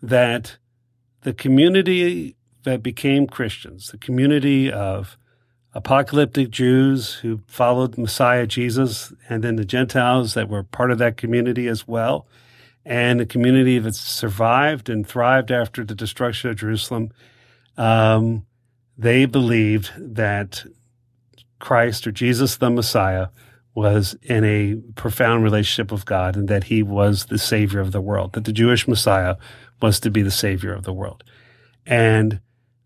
that 0.01 0.59
the 1.23 1.33
community 1.33 2.37
that 2.63 2.83
became 2.83 3.27
Christians, 3.27 3.89
the 3.89 3.99
community 3.99 4.71
of 4.71 5.17
apocalyptic 5.73 6.51
Jews 6.51 7.15
who 7.15 7.41
followed 7.47 7.99
Messiah 7.99 8.47
Jesus, 8.47 9.13
and 9.29 9.43
then 9.43 9.57
the 9.57 9.65
Gentiles 9.65 10.35
that 10.35 10.49
were 10.49 10.63
part 10.63 10.91
of 10.91 10.99
that 10.99 11.17
community 11.17 11.67
as 11.67 11.89
well, 11.89 12.27
and 12.85 13.19
the 13.19 13.27
community 13.27 13.79
that 13.79 13.95
survived 13.95 14.91
and 14.91 15.07
thrived 15.07 15.51
after 15.51 15.85
the 15.85 15.95
destruction 15.95 16.51
of 16.51 16.57
Jerusalem, 16.57 17.11
um, 17.79 18.45
they 18.97 19.25
believed 19.25 19.91
that 19.97 20.65
Christ 21.59 22.07
or 22.07 22.13
Jesus 22.13 22.57
the 22.57 22.69
Messiah 22.69 23.29
was 23.75 24.17
in 24.23 24.45
a 24.45 24.77
profound 24.95 25.43
relationship 25.43 25.91
with 25.91 26.07
God 26.07 26.37
and 26.37 26.49
that 26.49 26.65
he 26.65 26.83
was 26.83 27.27
the 27.27 27.39
savior 27.39 27.81
of 27.81 27.93
the 27.93 28.01
world, 28.01 28.33
that 28.35 28.45
the 28.45 28.53
Jewish 28.53 28.87
Messiah 28.87 29.37
was 29.83 29.99
to 30.01 30.11
be 30.11 30.23
the 30.23 30.31
savior 30.31 30.73
of 30.73 30.85
the 30.85 30.93
world. 30.93 31.25
And 31.85 32.41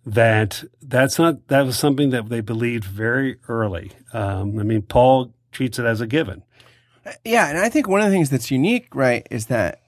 that 0.06 0.64
that's 0.80 1.18
not, 1.18 1.48
that 1.48 1.66
was 1.66 1.78
something 1.78 2.10
that 2.10 2.30
they 2.30 2.40
believed 2.40 2.84
very 2.84 3.38
early. 3.48 3.92
Um, 4.14 4.58
I 4.58 4.62
mean, 4.62 4.82
Paul 4.82 5.34
treats 5.52 5.78
it 5.78 5.84
as 5.84 6.00
a 6.00 6.06
given. 6.06 6.42
Yeah. 7.24 7.48
And 7.48 7.58
I 7.58 7.68
think 7.68 7.86
one 7.86 8.00
of 8.00 8.06
the 8.06 8.12
things 8.12 8.30
that's 8.30 8.50
unique, 8.50 8.94
right, 8.94 9.26
is 9.30 9.46
that 9.46 9.82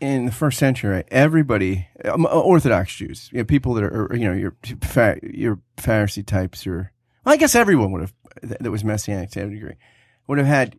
in 0.00 0.26
the 0.26 0.32
first 0.32 0.58
century, 0.58 0.90
right, 0.90 1.08
everybody, 1.10 1.88
um, 2.04 2.26
Orthodox 2.26 2.94
Jews, 2.94 3.28
you 3.32 3.38
know, 3.38 3.44
people 3.44 3.74
that 3.74 3.84
are, 3.84 4.08
you 4.14 4.28
know, 4.28 4.32
your, 4.32 4.56
your 5.22 5.58
Pharisee 5.76 6.24
types, 6.24 6.64
your, 6.64 6.92
well, 7.24 7.34
I 7.34 7.36
guess 7.36 7.56
everyone 7.56 7.90
would 7.92 8.00
have, 8.02 8.14
that 8.42 8.70
was 8.70 8.84
Messianic 8.84 9.30
to 9.32 9.40
a 9.40 9.50
degree 9.50 9.74
would 10.28 10.38
have 10.38 10.46
had 10.46 10.78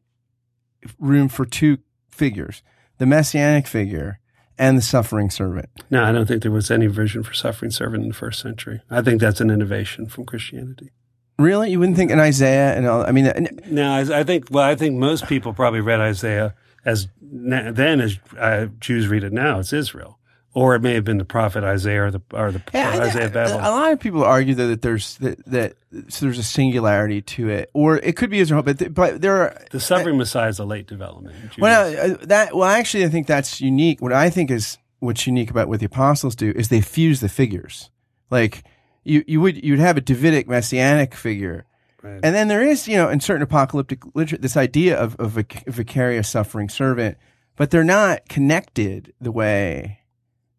room 0.98 1.28
for 1.28 1.46
two 1.46 1.80
figures 2.10 2.64
the 3.00 3.06
messianic 3.06 3.66
figure 3.66 4.20
and 4.58 4.78
the 4.78 4.82
suffering 4.82 5.30
servant. 5.30 5.70
No, 5.90 6.04
I 6.04 6.12
don't 6.12 6.26
think 6.26 6.42
there 6.42 6.52
was 6.52 6.70
any 6.70 6.88
vision 6.88 7.24
for 7.24 7.34
suffering 7.34 7.72
servant 7.72 8.04
in 8.04 8.10
the 8.10 8.16
first 8.16 8.42
century. 8.42 8.82
I 8.90 9.02
think 9.02 9.22
that's 9.22 9.40
an 9.40 9.50
innovation 9.50 10.08
from 10.08 10.26
Christianity. 10.26 10.92
Really, 11.38 11.72
you 11.72 11.80
wouldn't 11.80 11.96
think 11.96 12.12
in 12.12 12.20
Isaiah 12.20 12.76
and 12.76 12.86
all? 12.86 13.06
I 13.06 13.12
mean, 13.12 13.32
no, 13.68 13.90
I, 13.90 14.20
I 14.20 14.24
think. 14.26 14.50
Well, 14.52 14.66
I 14.66 14.76
think 14.76 14.98
most 14.98 15.28
people 15.28 15.54
probably 15.54 15.80
read 15.80 16.02
Isaiah 16.02 16.54
as 16.84 17.08
then 17.22 18.02
as 18.02 18.20
uh, 18.38 18.68
Jews 18.82 19.08
read 19.08 19.24
it 19.24 19.32
now. 19.32 19.60
It's 19.60 19.72
Israel 19.72 20.19
or 20.54 20.76
it 20.76 20.82
may 20.82 20.94
have 20.96 21.04
been 21.04 21.18
the 21.18 21.26
prophet 21.26 21.64
Isaiah 21.64 22.06
or 22.06 22.12
the 22.12 22.22
or 22.34 22.52
the 22.52 22.62
yeah, 22.74 23.00
Isaiah 23.02 23.30
Babel. 23.30 23.60
A 23.60 23.70
lot 23.70 23.92
of 23.92 24.00
people 24.00 24.24
argue 24.24 24.56
that, 24.56 24.66
that 24.66 24.82
there's 24.82 25.18
that, 25.18 25.46
that 25.46 25.76
so 26.08 26.26
there's 26.26 26.40
a 26.40 26.44
singularity 26.44 27.22
to 27.22 27.50
it, 27.50 27.70
or 27.74 27.98
it 27.98 28.16
could 28.16 28.30
be 28.30 28.40
Israel, 28.40 28.64
but 28.64 28.94
but 28.94 29.22
there 29.22 29.38
are 29.38 29.58
the 29.72 29.80
suffering 29.80 30.16
uh, 30.16 30.20
Messiah 30.20 30.50
is 30.50 30.60
a 30.60 30.66
late 30.66 30.88
development. 30.88 31.36
Well, 31.58 32.14
uh, 32.14 32.18
that 32.26 32.56
well, 32.56 32.68
actually, 32.68 33.06
I 33.06 33.10
think 33.10 33.28
that's 33.28 33.62
unique. 33.62 34.02
What 34.02 34.14
I 34.14 34.30
think 34.30 34.50
is 34.50 34.78
what's 35.00 35.26
unique 35.28 35.52
about 35.52 35.68
what 35.68 35.80
the 35.80 35.86
apostles 35.86 36.36
do 36.36 36.52
is 36.56 36.70
they 36.70 36.82
fuse 36.82 37.20
the 37.20 37.30
figures. 37.30 37.90
Like 38.32 38.64
you 39.04 39.24
you 39.28 39.42
would 39.42 39.64
you'd 39.64 39.80
have 39.80 39.98
a 39.98 40.02
Davidic 40.02 40.48
messianic 40.48 41.14
figure. 41.14 41.66
Right. 42.02 42.22
And 42.24 42.34
then 42.34 42.48
there 42.48 42.64
is, 42.64 42.88
you 42.88 42.96
know, 42.96 43.10
in 43.10 43.20
certain 43.20 43.42
apocalyptic 43.42 44.06
literature, 44.16 44.38
this 44.38 44.56
idea 44.56 44.98
of, 44.98 45.18
of 45.20 45.38
a 45.38 45.46
vicarious 45.68 46.30
suffering 46.30 46.70
servant, 46.70 47.18
but 47.58 47.72
they're 47.72 47.84
not 47.84 48.30
connected 48.30 49.12
the 49.20 49.34
way 49.34 49.99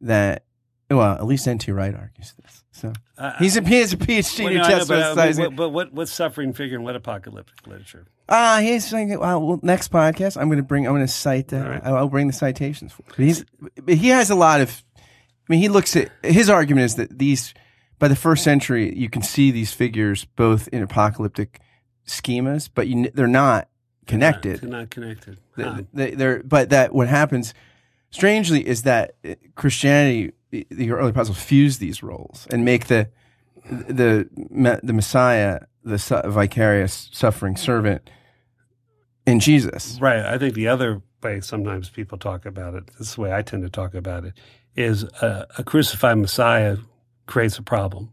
that 0.03 0.45
well, 0.91 1.15
at 1.15 1.25
least 1.25 1.47
N.T. 1.47 1.71
Wright 1.71 1.95
argues 1.95 2.35
this. 2.43 2.65
So 2.73 2.93
uh, 3.19 3.33
he's 3.39 3.57
a 3.57 3.63
he 3.63 3.79
has 3.79 3.93
a 3.93 3.97
PhD 3.97 4.39
well, 4.39 4.49
in 4.49 4.55
New 4.55 4.65
Testament 4.65 5.15
but, 5.15 5.19
I 5.19 5.33
mean, 5.33 5.57
but 5.57 5.69
what 5.69 5.93
what's 5.93 6.13
suffering 6.13 6.53
figure 6.53 6.77
and 6.77 6.85
what 6.85 6.97
apocalyptic 6.97 7.67
literature? 7.67 8.07
Ah, 8.29 8.57
uh, 8.57 8.61
he's 8.61 8.89
saying 8.89 9.19
well, 9.19 9.41
well, 9.41 9.61
next 9.63 9.93
podcast 9.93 10.41
I'm 10.41 10.49
going 10.49 10.59
to 10.59 10.65
bring 10.65 10.87
I'm 10.87 10.95
going 10.95 11.07
to 11.07 11.13
cite 11.13 11.53
uh, 11.53 11.69
right. 11.69 11.85
I'll 11.85 12.09
bring 12.09 12.27
the 12.27 12.33
citations 12.33 12.93
for. 12.93 13.03
But 13.09 13.19
he's 13.19 13.45
but 13.77 13.95
he 13.95 14.09
has 14.09 14.31
a 14.31 14.35
lot 14.35 14.61
of. 14.61 14.83
I 14.97 15.03
mean, 15.49 15.61
he 15.61 15.69
looks 15.69 15.97
at 15.97 16.11
his 16.23 16.49
argument 16.49 16.85
is 16.87 16.95
that 16.95 17.19
these 17.19 17.55
by 17.99 18.09
the 18.09 18.17
first 18.17 18.43
century 18.45 18.97
you 18.97 19.11
can 19.11 19.23
see 19.23 19.51
these 19.51 19.73
figures 19.73 20.25
both 20.25 20.69
in 20.69 20.83
apocalyptic 20.83 21.61
schemas, 22.07 22.71
but 22.73 22.89
you, 22.89 23.11
they're 23.13 23.27
not 23.27 23.69
connected. 24.07 24.61
They're 24.61 24.71
not, 24.71 24.91
they're 24.91 25.05
not 25.05 25.17
connected. 25.17 25.39
They, 25.57 25.87
they, 25.93 26.15
they're 26.15 26.43
but 26.43 26.71
that 26.71 26.95
what 26.95 27.09
happens 27.09 27.53
strangely 28.11 28.67
is 28.67 28.83
that 28.83 29.17
uh, 29.25 29.35
Christianity, 29.55 30.33
the 30.51 30.91
early 30.91 31.11
apostles 31.11 31.41
fuse 31.41 31.79
these 31.79 32.03
roles 32.03 32.47
and 32.51 32.65
make 32.65 32.87
the 32.87 33.09
the 33.71 34.29
the 34.83 34.93
Messiah 34.93 35.61
the 35.85 36.23
vicarious 36.27 37.09
suffering 37.13 37.57
servant 37.57 38.11
in 39.27 39.41
Jesus. 39.41 39.99
Right. 40.01 40.25
I 40.25 40.39
think 40.39 40.55
the 40.55 40.69
other 40.69 41.03
way 41.23 41.41
sometimes 41.41 41.89
people 41.89 42.19
talk 42.19 42.47
about 42.47 42.75
it, 42.75 42.87
this 42.99 43.09
is 43.09 43.15
the 43.15 43.21
way 43.23 43.33
I 43.33 43.43
tend 43.43 43.63
to 43.63 43.71
talk 43.71 43.95
about 43.95 44.25
it, 44.25 44.35
is 44.77 45.05
a, 45.05 45.47
a 45.59 45.65
crucified 45.65 46.19
Messiah 46.19 46.79
creates 47.27 47.59
a 47.59 47.63
problem 47.63 48.13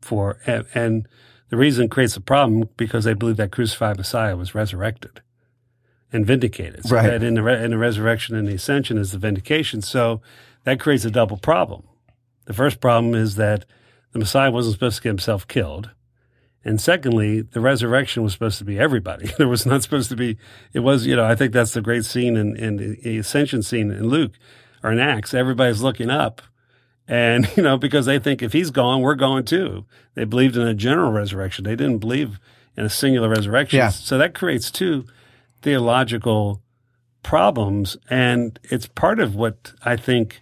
for, 0.00 0.38
and, 0.46 0.66
and 0.74 1.08
the 1.50 1.56
reason 1.56 1.88
creates 1.88 2.16
a 2.16 2.20
problem 2.20 2.68
because 2.76 3.04
they 3.04 3.14
believe 3.14 3.36
that 3.36 3.52
crucified 3.52 3.96
Messiah 3.96 4.36
was 4.36 4.54
resurrected 4.54 5.20
and 6.12 6.26
vindicated. 6.26 6.84
So 6.84 6.96
right. 6.96 7.06
that 7.06 7.22
in 7.22 7.34
the, 7.34 7.42
re- 7.42 7.62
in 7.62 7.70
the 7.70 7.78
resurrection 7.78 8.34
and 8.34 8.48
the 8.48 8.54
ascension 8.54 8.98
is 8.98 9.12
the 9.12 9.18
vindication. 9.18 9.82
So 9.82 10.20
that 10.64 10.80
creates 10.80 11.04
a 11.04 11.10
double 11.10 11.36
problem. 11.36 11.84
The 12.46 12.54
first 12.54 12.80
problem 12.80 13.14
is 13.14 13.36
that 13.36 13.64
the 14.12 14.18
Messiah 14.18 14.50
wasn't 14.50 14.74
supposed 14.74 14.96
to 14.96 15.02
get 15.02 15.10
himself 15.10 15.46
killed. 15.46 15.90
And 16.64 16.80
secondly, 16.80 17.40
the 17.40 17.60
resurrection 17.60 18.22
was 18.22 18.32
supposed 18.32 18.58
to 18.58 18.64
be 18.64 18.78
everybody. 18.78 19.30
there 19.38 19.48
was 19.48 19.64
not 19.64 19.82
supposed 19.82 20.10
to 20.10 20.16
be, 20.16 20.36
it 20.72 20.80
was, 20.80 21.06
you 21.06 21.16
know, 21.16 21.24
I 21.24 21.34
think 21.34 21.52
that's 21.52 21.72
the 21.72 21.80
great 21.80 22.04
scene 22.04 22.36
in, 22.36 22.56
in 22.56 22.76
the 22.76 23.18
ascension 23.18 23.62
scene 23.62 23.90
in 23.90 24.08
Luke 24.08 24.32
or 24.82 24.92
in 24.92 24.98
Acts. 24.98 25.32
Everybody's 25.32 25.82
looking 25.82 26.10
up 26.10 26.42
and, 27.08 27.50
you 27.56 27.62
know, 27.62 27.78
because 27.78 28.06
they 28.06 28.18
think 28.18 28.42
if 28.42 28.52
he's 28.52 28.70
gone, 28.70 29.00
we're 29.00 29.14
going 29.14 29.44
too. 29.44 29.86
They 30.14 30.24
believed 30.24 30.56
in 30.56 30.66
a 30.66 30.74
general 30.74 31.12
resurrection. 31.12 31.64
They 31.64 31.76
didn't 31.76 31.98
believe 31.98 32.38
in 32.76 32.84
a 32.84 32.90
singular 32.90 33.28
resurrection. 33.28 33.78
Yeah. 33.78 33.88
So 33.88 34.18
that 34.18 34.34
creates 34.34 34.70
two 34.70 35.06
theological 35.62 36.62
problems. 37.22 37.96
And 38.08 38.58
it's 38.64 38.86
part 38.86 39.20
of 39.20 39.34
what 39.34 39.72
I 39.84 39.96
think 39.96 40.40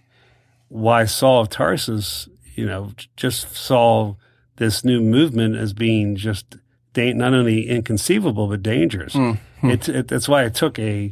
why 0.69 1.05
Saul 1.05 1.41
of 1.41 1.49
Tarsus, 1.49 2.29
you 2.55 2.65
know, 2.65 2.91
just 3.15 3.55
saw 3.55 4.15
this 4.57 4.83
new 4.85 5.01
movement 5.01 5.55
as 5.55 5.73
being 5.73 6.15
just 6.15 6.57
da- 6.93 7.13
not 7.13 7.33
only 7.33 7.67
inconceivable, 7.67 8.47
but 8.47 8.61
dangerous. 8.61 9.13
Mm-hmm. 9.13 9.69
It, 9.69 9.89
it, 9.89 10.07
that's 10.07 10.29
why 10.29 10.43
it 10.43 10.53
took 10.53 10.77
a 10.77 11.11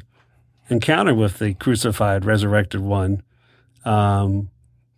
encounter 0.69 1.13
with 1.13 1.39
the 1.39 1.53
crucified, 1.55 2.25
resurrected 2.25 2.81
one, 2.81 3.23
um, 3.85 4.49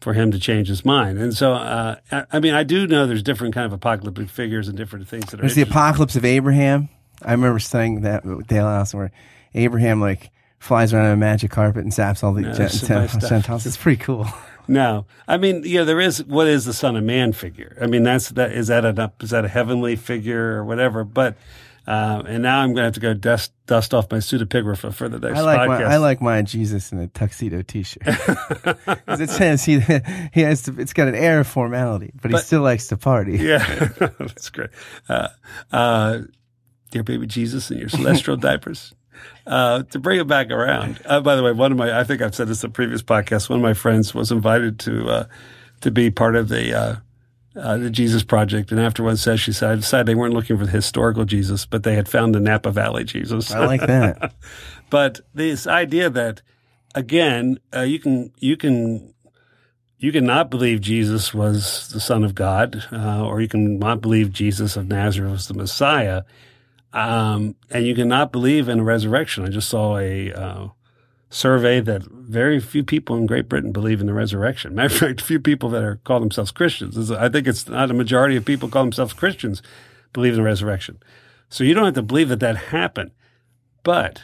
for 0.01 0.13
him 0.13 0.31
to 0.31 0.39
change 0.39 0.67
his 0.67 0.83
mind. 0.83 1.17
And 1.19 1.35
so, 1.35 1.53
uh, 1.53 1.95
I, 2.11 2.25
I, 2.31 2.39
mean, 2.39 2.53
I 2.53 2.63
do 2.63 2.87
know 2.87 3.05
there's 3.05 3.23
different 3.23 3.53
kind 3.53 3.65
of 3.65 3.73
apocalyptic 3.73 4.29
figures 4.29 4.67
and 4.67 4.77
different 4.77 5.07
things 5.07 5.25
that 5.31 5.39
are. 5.39 5.41
There's 5.41 5.55
the 5.55 5.61
apocalypse 5.61 6.15
of 6.15 6.25
Abraham. 6.25 6.89
I 7.23 7.31
remember 7.31 7.59
saying 7.59 8.01
that 8.01 8.25
with 8.25 8.47
Dale 8.47 8.67
Allison 8.67 8.99
where 8.99 9.11
Abraham 9.53 10.01
like 10.01 10.31
flies 10.59 10.93
around 10.93 11.05
on 11.05 11.11
a 11.13 11.17
magic 11.17 11.51
carpet 11.51 11.83
and 11.83 11.91
zaps 11.91 12.23
all 12.23 12.33
the 12.33 12.41
no, 12.41 12.53
Gentiles. 12.53 13.65
It's 13.65 13.77
pretty 13.77 14.01
cool. 14.01 14.27
No, 14.69 15.07
I 15.27 15.37
mean, 15.37 15.63
yeah, 15.65 15.83
there 15.83 15.99
is 15.99 16.23
what 16.23 16.45
is 16.45 16.63
the 16.63 16.73
Son 16.73 16.95
of 16.95 17.03
Man 17.03 17.33
figure. 17.33 17.75
I 17.81 17.87
mean, 17.87 18.03
that's 18.03 18.29
that 18.29 18.51
is 18.51 18.67
that 18.67 18.85
a 18.85 19.11
is 19.19 19.31
that 19.31 19.43
a 19.43 19.47
heavenly 19.47 19.95
figure 19.95 20.57
or 20.57 20.63
whatever? 20.63 21.03
But 21.03 21.37
uh, 21.87 22.21
and 22.27 22.43
now 22.43 22.59
I'm 22.59 22.75
going 22.75 22.75
to 22.75 22.83
have 22.83 22.93
to 22.93 22.99
go 22.99 23.15
dust 23.15 23.51
dust 23.65 23.95
off 23.95 24.11
my 24.11 24.17
pseudepigrapha 24.17 24.93
for 24.93 25.09
the 25.09 25.17
next 25.17 25.39
I 25.39 25.41
like 25.41 25.59
podcast. 25.61 25.87
My, 25.87 25.93
I 25.93 25.97
like 25.97 26.21
my 26.21 26.41
Jesus 26.43 26.91
in 26.91 26.99
a 26.99 27.07
tuxedo 27.07 27.63
T-shirt 27.63 28.03
because 28.85 29.21
it 29.21 29.31
says 29.31 29.65
he 29.65 29.79
he 30.31 30.41
has 30.41 30.61
to, 30.63 30.79
it's 30.79 30.93
got 30.93 31.07
an 31.07 31.15
air 31.15 31.39
of 31.39 31.47
formality, 31.47 32.11
but, 32.13 32.29
but 32.29 32.31
he 32.33 32.37
still 32.45 32.61
likes 32.61 32.89
to 32.89 32.97
party. 32.97 33.37
Yeah, 33.39 33.89
that's 34.19 34.51
great. 34.51 34.69
Uh, 35.09 35.29
uh, 35.71 36.19
dear 36.91 37.03
baby 37.03 37.27
Jesus 37.27 37.71
in 37.71 37.77
your 37.77 37.89
celestial 37.89 38.37
diapers. 38.37 38.93
Uh, 39.45 39.83
to 39.83 39.99
bring 39.99 40.19
it 40.19 40.27
back 40.27 40.51
around. 40.51 41.01
Uh, 41.05 41.19
by 41.19 41.35
the 41.35 41.43
way, 41.43 41.51
one 41.51 41.71
of 41.71 41.77
my, 41.77 41.99
I 41.99 42.03
think 42.03 42.21
I've 42.21 42.35
said 42.35 42.47
this 42.47 42.63
in 42.63 42.71
previous 42.71 43.01
podcasts, 43.01 43.49
one 43.49 43.59
of 43.59 43.63
my 43.63 43.73
friends 43.73 44.13
was 44.13 44.31
invited 44.31 44.79
to, 44.81 45.09
uh, 45.09 45.27
to 45.81 45.91
be 45.91 46.11
part 46.11 46.35
of 46.35 46.49
the, 46.49 46.73
uh, 46.73 46.95
uh, 47.55 47.77
the 47.77 47.89
Jesus 47.89 48.23
Project. 48.23 48.71
And 48.71 48.79
after 48.79 49.03
one 49.03 49.17
session, 49.17 49.51
she 49.51 49.57
said, 49.57 49.71
I 49.71 49.75
decided 49.75 50.05
they 50.05 50.15
weren't 50.15 50.35
looking 50.35 50.57
for 50.57 50.65
the 50.65 50.71
historical 50.71 51.25
Jesus, 51.25 51.65
but 51.65 51.83
they 51.83 51.95
had 51.95 52.07
found 52.07 52.35
the 52.35 52.39
Napa 52.39 52.71
Valley 52.71 53.03
Jesus. 53.03 53.51
I 53.51 53.65
like 53.65 53.81
that. 53.81 54.33
but 54.89 55.19
this 55.33 55.65
idea 55.65 56.09
that, 56.11 56.43
again, 56.93 57.59
uh, 57.75 57.81
you 57.81 57.99
can, 57.99 58.31
you 58.37 58.55
can, 58.55 59.13
you 59.97 60.11
can 60.11 60.25
not 60.25 60.51
believe 60.51 60.79
Jesus 60.79 61.33
was 61.33 61.89
the 61.89 61.99
Son 61.99 62.23
of 62.23 62.35
God, 62.35 62.85
or 62.91 63.41
you 63.41 63.49
can 63.49 63.79
not 63.79 63.99
believe 63.99 64.31
Jesus 64.31 64.77
of 64.77 64.87
Nazareth 64.87 65.31
was 65.31 65.47
the 65.47 65.55
Messiah 65.55 66.21
um, 66.93 67.55
and 67.69 67.85
you 67.85 67.95
cannot 67.95 68.31
believe 68.31 68.69
in 68.69 68.79
a 68.79 68.83
resurrection. 68.83 69.45
I 69.45 69.49
just 69.49 69.69
saw 69.69 69.97
a 69.97 70.31
uh, 70.33 70.67
survey 71.29 71.79
that 71.81 72.03
very 72.03 72.59
few 72.59 72.83
people 72.83 73.15
in 73.15 73.25
Great 73.25 73.47
Britain 73.47 73.71
believe 73.71 74.01
in 74.01 74.07
the 74.07 74.13
resurrection. 74.13 74.75
Matter 74.75 74.93
of 74.93 74.99
fact, 74.99 75.21
few 75.21 75.39
people 75.39 75.69
that 75.69 75.83
are 75.83 75.97
call 75.97 76.19
themselves 76.19 76.51
Christians. 76.51 77.11
I 77.11 77.29
think 77.29 77.47
it's 77.47 77.67
not 77.67 77.91
a 77.91 77.93
majority 77.93 78.35
of 78.35 78.45
people 78.45 78.69
call 78.69 78.83
themselves 78.83 79.13
Christians 79.13 79.61
believe 80.13 80.33
in 80.33 80.39
the 80.39 80.43
resurrection. 80.43 81.01
So 81.49 81.63
you 81.63 81.73
don't 81.73 81.85
have 81.85 81.93
to 81.95 82.01
believe 82.01 82.29
that 82.29 82.39
that 82.39 82.57
happened, 82.57 83.11
but 83.83 84.23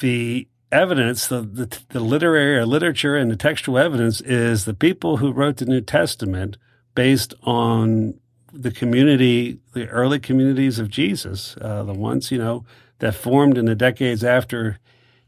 the 0.00 0.48
evidence, 0.70 1.26
the, 1.26 1.42
the, 1.42 1.78
the 1.90 2.00
literary 2.00 2.56
or 2.56 2.66
literature 2.66 3.16
and 3.16 3.30
the 3.30 3.36
textual 3.36 3.78
evidence 3.78 4.20
is 4.22 4.64
the 4.64 4.74
people 4.74 5.18
who 5.18 5.32
wrote 5.32 5.58
the 5.58 5.66
New 5.66 5.80
Testament 5.80 6.56
based 6.94 7.34
on 7.42 8.14
the 8.52 8.70
community, 8.70 9.58
the 9.72 9.88
early 9.88 10.18
communities 10.18 10.78
of 10.78 10.88
Jesus, 10.88 11.56
uh, 11.60 11.82
the 11.82 11.94
ones, 11.94 12.30
you 12.30 12.38
know, 12.38 12.64
that 12.98 13.14
formed 13.14 13.58
in 13.58 13.64
the 13.64 13.74
decades 13.74 14.22
after 14.22 14.78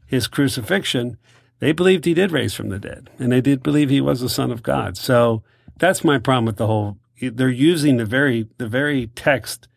his 0.05 0.27
crucifixion, 0.27 1.17
they 1.59 1.71
believed 1.71 2.05
he 2.05 2.13
did 2.13 2.31
raise 2.31 2.53
from 2.53 2.69
the 2.69 2.79
dead 2.79 3.09
and 3.17 3.31
they 3.31 3.41
did 3.41 3.63
believe 3.63 3.89
he 3.89 4.01
was 4.01 4.21
the 4.21 4.29
son 4.29 4.51
of 4.51 4.63
God. 4.63 4.97
So 4.97 5.43
that's 5.77 6.03
my 6.03 6.19
problem 6.19 6.45
with 6.45 6.57
the 6.57 6.67
whole, 6.67 6.97
they're 7.19 7.49
using 7.49 7.97
the 7.97 8.05
very, 8.05 8.47
the 8.57 8.67
very 8.67 9.07
text 9.07 9.67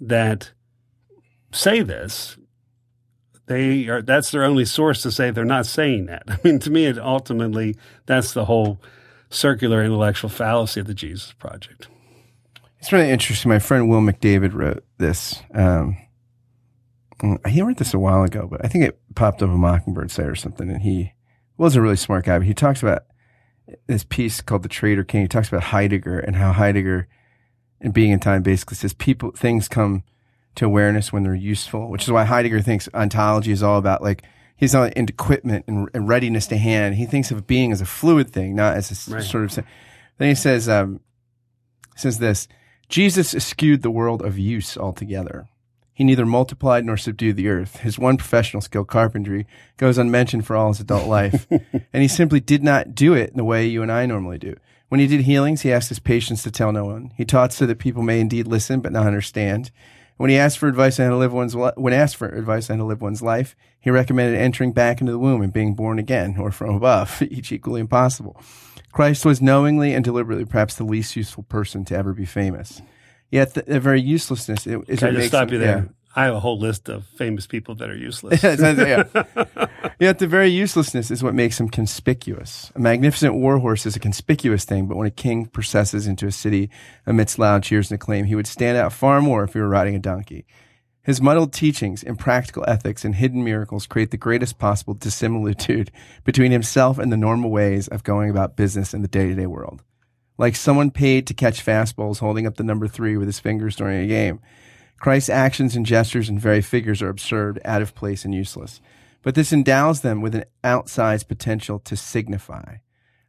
that 0.00 0.52
say 1.52 1.82
this, 1.82 2.36
they 3.46 3.88
are 3.88 4.00
that's 4.00 4.30
their 4.30 4.44
only 4.44 4.64
source 4.64 5.02
to 5.02 5.12
say 5.12 5.30
they're 5.30 5.44
not 5.44 5.66
saying 5.66 6.06
that. 6.06 6.22
I 6.28 6.38
mean, 6.42 6.58
to 6.60 6.70
me, 6.70 6.86
it 6.86 6.98
ultimately 6.98 7.76
that's 8.06 8.32
the 8.32 8.46
whole 8.46 8.80
circular 9.28 9.82
intellectual 9.84 10.30
fallacy 10.30 10.80
of 10.80 10.86
the 10.86 10.94
Jesus 10.94 11.32
Project. 11.32 11.88
It's 12.84 12.92
really 12.92 13.08
interesting. 13.08 13.48
My 13.48 13.60
friend 13.60 13.88
Will 13.88 14.02
McDavid 14.02 14.52
wrote 14.52 14.84
this. 14.98 15.42
Um, 15.54 15.96
he 17.48 17.62
wrote 17.62 17.78
this 17.78 17.94
a 17.94 17.98
while 17.98 18.24
ago, 18.24 18.46
but 18.46 18.62
I 18.62 18.68
think 18.68 18.84
it 18.84 19.00
popped 19.14 19.42
up 19.42 19.48
a 19.48 19.56
Mockingbird 19.56 20.10
site 20.10 20.26
or 20.26 20.34
something. 20.34 20.68
And 20.68 20.82
he 20.82 21.14
was 21.56 21.76
a 21.76 21.80
really 21.80 21.96
smart 21.96 22.26
guy, 22.26 22.36
but 22.36 22.46
he 22.46 22.52
talks 22.52 22.82
about 22.82 23.06
this 23.86 24.04
piece 24.04 24.42
called 24.42 24.64
The 24.64 24.68
Trader 24.68 25.02
King. 25.02 25.22
He 25.22 25.28
talks 25.28 25.48
about 25.48 25.62
Heidegger 25.62 26.18
and 26.18 26.36
how 26.36 26.52
Heidegger, 26.52 27.08
in 27.80 27.92
Being 27.92 28.12
and 28.12 28.20
Time, 28.20 28.42
basically 28.42 28.76
says 28.76 28.92
people, 28.92 29.30
things 29.30 29.66
come 29.66 30.02
to 30.56 30.66
awareness 30.66 31.10
when 31.10 31.22
they're 31.22 31.34
useful, 31.34 31.88
which 31.88 32.02
is 32.02 32.10
why 32.10 32.24
Heidegger 32.24 32.60
thinks 32.60 32.90
ontology 32.92 33.50
is 33.50 33.62
all 33.62 33.78
about 33.78 34.02
like, 34.02 34.24
he's 34.56 34.74
not 34.74 34.92
into 34.92 35.14
equipment 35.14 35.64
and, 35.68 35.88
and 35.94 36.06
readiness 36.06 36.46
to 36.48 36.58
hand. 36.58 36.96
He 36.96 37.06
thinks 37.06 37.30
of 37.30 37.46
being 37.46 37.72
as 37.72 37.80
a 37.80 37.86
fluid 37.86 38.28
thing, 38.28 38.54
not 38.54 38.76
as 38.76 39.08
a 39.08 39.14
right. 39.14 39.24
sort 39.24 39.44
of, 39.44 39.64
then 40.18 40.28
he 40.28 40.34
says, 40.34 40.68
um, 40.68 41.00
says 41.96 42.18
this, 42.18 42.46
Jesus 42.88 43.34
eschewed 43.34 43.82
the 43.82 43.90
world 43.90 44.22
of 44.22 44.38
use 44.38 44.76
altogether. 44.76 45.48
He 45.94 46.04
neither 46.04 46.26
multiplied 46.26 46.84
nor 46.84 46.96
subdued 46.96 47.36
the 47.36 47.48
earth. 47.48 47.78
His 47.78 47.98
one 47.98 48.16
professional 48.16 48.60
skill, 48.60 48.84
carpentry, 48.84 49.46
goes 49.76 49.96
unmentioned 49.96 50.44
for 50.44 50.56
all 50.56 50.68
his 50.68 50.80
adult 50.80 51.06
life. 51.06 51.46
and 51.50 52.02
he 52.02 52.08
simply 52.08 52.40
did 52.40 52.64
not 52.64 52.94
do 52.94 53.14
it 53.14 53.30
in 53.30 53.36
the 53.36 53.44
way 53.44 53.66
you 53.66 53.80
and 53.80 53.92
I 53.92 54.04
normally 54.04 54.38
do. 54.38 54.56
When 54.88 55.00
he 55.00 55.06
did 55.06 55.22
healings, 55.22 55.62
he 55.62 55.72
asked 55.72 55.88
his 55.88 56.00
patients 56.00 56.42
to 56.42 56.50
tell 56.50 56.72
no 56.72 56.84
one. 56.84 57.12
He 57.16 57.24
taught 57.24 57.52
so 57.52 57.64
that 57.66 57.78
people 57.78 58.02
may 58.02 58.20
indeed 58.20 58.48
listen 58.48 58.80
but 58.80 58.92
not 58.92 59.06
understand. 59.06 59.70
When 60.16 60.30
he 60.30 60.36
asked 60.36 60.58
for 60.58 60.68
advice 60.68 60.98
on 61.00 61.06
how 61.06 61.12
to 61.12 61.16
live 61.16 61.32
one's 61.32 61.56
when 61.56 61.92
asked 61.92 62.16
for 62.16 62.28
advice 62.28 62.70
on 62.70 62.78
how 62.78 62.84
to 62.84 62.88
live 62.88 63.00
one's 63.00 63.22
life, 63.22 63.56
he 63.80 63.90
recommended 63.90 64.38
entering 64.38 64.72
back 64.72 65.00
into 65.00 65.12
the 65.12 65.18
womb 65.18 65.42
and 65.42 65.52
being 65.52 65.74
born 65.74 65.98
again, 65.98 66.36
or 66.38 66.52
from 66.52 66.74
above, 66.74 67.22
each 67.30 67.50
equally 67.50 67.80
impossible. 67.80 68.40
Christ 68.94 69.24
was 69.24 69.42
knowingly 69.42 69.92
and 69.92 70.04
deliberately 70.04 70.44
perhaps 70.44 70.76
the 70.76 70.84
least 70.84 71.16
useful 71.16 71.42
person 71.42 71.84
to 71.86 71.96
ever 71.96 72.12
be 72.14 72.24
famous. 72.24 72.80
Yet 73.28 73.54
the, 73.54 73.62
the 73.62 73.80
very 73.80 74.00
uselessness 74.00 74.68
is 74.68 75.00
Can 75.00 75.08
I 75.08 75.10
just 75.10 75.28
stop 75.28 75.48
him, 75.48 75.54
you 75.54 75.58
there? 75.58 75.78
Yeah. 75.78 75.84
I 76.14 76.26
have 76.26 76.34
a 76.34 76.40
whole 76.40 76.60
list 76.60 76.88
of 76.88 77.04
famous 77.04 77.44
people 77.44 77.74
that 77.74 77.90
are 77.90 77.96
useless. 77.96 78.40
yeah. 78.44 79.02
Yet 79.98 80.20
the 80.20 80.28
very 80.28 80.48
uselessness 80.48 81.10
is 81.10 81.24
what 81.24 81.34
makes 81.34 81.58
him 81.58 81.68
conspicuous. 81.68 82.70
A 82.76 82.78
magnificent 82.78 83.34
warhorse 83.34 83.84
is 83.84 83.96
a 83.96 84.00
conspicuous 84.00 84.64
thing, 84.64 84.86
but 84.86 84.96
when 84.96 85.08
a 85.08 85.10
king 85.10 85.46
processes 85.46 86.06
into 86.06 86.28
a 86.28 86.32
city 86.32 86.70
amidst 87.04 87.36
loud 87.36 87.64
cheers 87.64 87.90
and 87.90 87.96
acclaim, 88.00 88.26
he 88.26 88.36
would 88.36 88.46
stand 88.46 88.78
out 88.78 88.92
far 88.92 89.20
more 89.20 89.42
if 89.42 89.54
he 89.54 89.58
were 89.58 89.68
riding 89.68 89.96
a 89.96 89.98
donkey. 89.98 90.46
His 91.04 91.20
muddled 91.20 91.52
teachings, 91.52 92.02
impractical 92.02 92.64
ethics, 92.66 93.04
and 93.04 93.14
hidden 93.14 93.44
miracles 93.44 93.86
create 93.86 94.10
the 94.10 94.16
greatest 94.16 94.58
possible 94.58 94.94
dissimilitude 94.94 95.92
between 96.24 96.50
himself 96.50 96.98
and 96.98 97.12
the 97.12 97.16
normal 97.18 97.50
ways 97.50 97.88
of 97.88 98.02
going 98.02 98.30
about 98.30 98.56
business 98.56 98.94
in 98.94 99.02
the 99.02 99.08
day 99.08 99.28
to 99.28 99.34
day 99.34 99.46
world. 99.46 99.82
Like 100.38 100.56
someone 100.56 100.90
paid 100.90 101.26
to 101.26 101.34
catch 101.34 101.64
fastballs 101.64 102.20
holding 102.20 102.46
up 102.46 102.56
the 102.56 102.64
number 102.64 102.88
three 102.88 103.18
with 103.18 103.28
his 103.28 103.38
fingers 103.38 103.76
during 103.76 104.02
a 104.02 104.08
game. 104.08 104.40
Christ's 104.98 105.28
actions 105.28 105.76
and 105.76 105.84
gestures 105.84 106.30
and 106.30 106.40
very 106.40 106.62
figures 106.62 107.02
are 107.02 107.10
absurd, 107.10 107.60
out 107.66 107.82
of 107.82 107.94
place, 107.94 108.24
and 108.24 108.34
useless. 108.34 108.80
But 109.20 109.34
this 109.34 109.52
endows 109.52 110.00
them 110.00 110.22
with 110.22 110.34
an 110.34 110.44
outsized 110.64 111.28
potential 111.28 111.78
to 111.80 111.96
signify. 111.96 112.76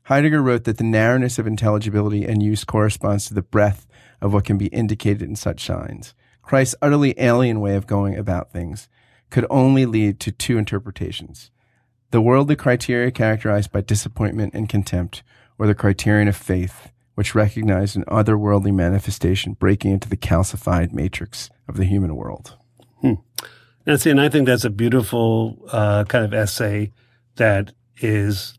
Heidegger 0.04 0.42
wrote 0.42 0.64
that 0.64 0.78
the 0.78 0.86
narrowness 0.86 1.38
of 1.38 1.46
intelligibility 1.46 2.24
and 2.24 2.42
use 2.42 2.64
corresponds 2.64 3.26
to 3.28 3.34
the 3.34 3.42
breadth 3.42 3.86
of 4.22 4.32
what 4.32 4.46
can 4.46 4.58
be 4.58 4.68
indicated 4.68 5.24
in 5.24 5.36
such 5.36 5.66
signs. 5.66 6.14
Christ's 6.46 6.76
utterly 6.82 7.16
alien 7.18 7.60
way 7.60 7.76
of 7.76 7.88
going 7.88 8.16
about 8.16 8.52
things 8.52 8.88
could 9.32 9.48
only 9.50 9.86
lead 9.86 10.20
to 10.22 10.32
two 10.32 10.58
interpretations. 10.58 11.50
The 12.12 12.22
worldly 12.22 12.56
criteria 12.56 13.12
characterized 13.12 13.72
by 13.72 13.82
disappointment 13.82 14.54
and 14.54 14.70
contempt, 14.70 15.24
or 15.58 15.66
the 15.68 15.76
criterion 15.76 16.28
of 16.28 16.36
faith, 16.36 16.92
which 17.16 17.34
recognized 17.34 17.98
an 17.98 18.06
otherworldly 18.06 18.74
manifestation 18.74 19.54
breaking 19.54 19.92
into 19.92 20.08
the 20.08 20.18
calcified 20.18 20.94
matrix 20.94 21.50
of 21.68 21.78
the 21.78 21.86
human 21.86 22.16
world. 22.16 22.56
Hmm. 23.02 23.16
And 23.86 24.00
see, 24.00 24.12
and 24.12 24.22
I 24.22 24.30
think 24.30 24.46
that's 24.46 24.66
a 24.66 24.70
beautiful 24.70 25.58
uh, 25.72 26.04
kind 26.06 26.26
of 26.26 26.34
essay 26.34 26.92
that 27.36 27.74
is 27.98 28.58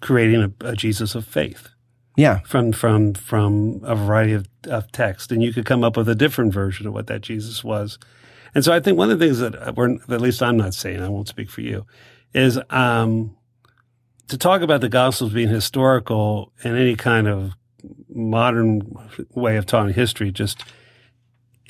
creating 0.00 0.42
a, 0.42 0.68
a 0.68 0.76
Jesus 0.76 1.14
of 1.14 1.24
faith. 1.24 1.70
Yeah. 2.16 2.40
From 2.40 2.72
from 2.72 3.14
from 3.14 3.80
a 3.84 3.94
variety 3.94 4.32
of, 4.32 4.46
of 4.68 4.90
text. 4.92 5.32
And 5.32 5.42
you 5.42 5.52
could 5.52 5.66
come 5.66 5.82
up 5.82 5.96
with 5.96 6.08
a 6.08 6.14
different 6.14 6.52
version 6.52 6.86
of 6.86 6.92
what 6.92 7.06
that 7.08 7.22
Jesus 7.22 7.64
was. 7.64 7.98
And 8.54 8.64
so 8.64 8.72
I 8.72 8.80
think 8.80 8.96
one 8.96 9.10
of 9.10 9.18
the 9.18 9.24
things 9.24 9.40
that 9.40 9.76
we're 9.76 9.94
at 9.94 10.20
least 10.20 10.42
I'm 10.42 10.56
not 10.56 10.74
saying, 10.74 11.02
I 11.02 11.08
won't 11.08 11.28
speak 11.28 11.50
for 11.50 11.60
you, 11.60 11.86
is 12.32 12.58
um, 12.70 13.36
to 14.28 14.38
talk 14.38 14.62
about 14.62 14.80
the 14.80 14.88
Gospels 14.88 15.32
being 15.32 15.48
historical 15.48 16.52
in 16.62 16.76
any 16.76 16.94
kind 16.94 17.26
of 17.26 17.52
modern 18.08 18.82
way 19.34 19.56
of 19.56 19.66
talking 19.66 19.92
history 19.92 20.30
just 20.30 20.62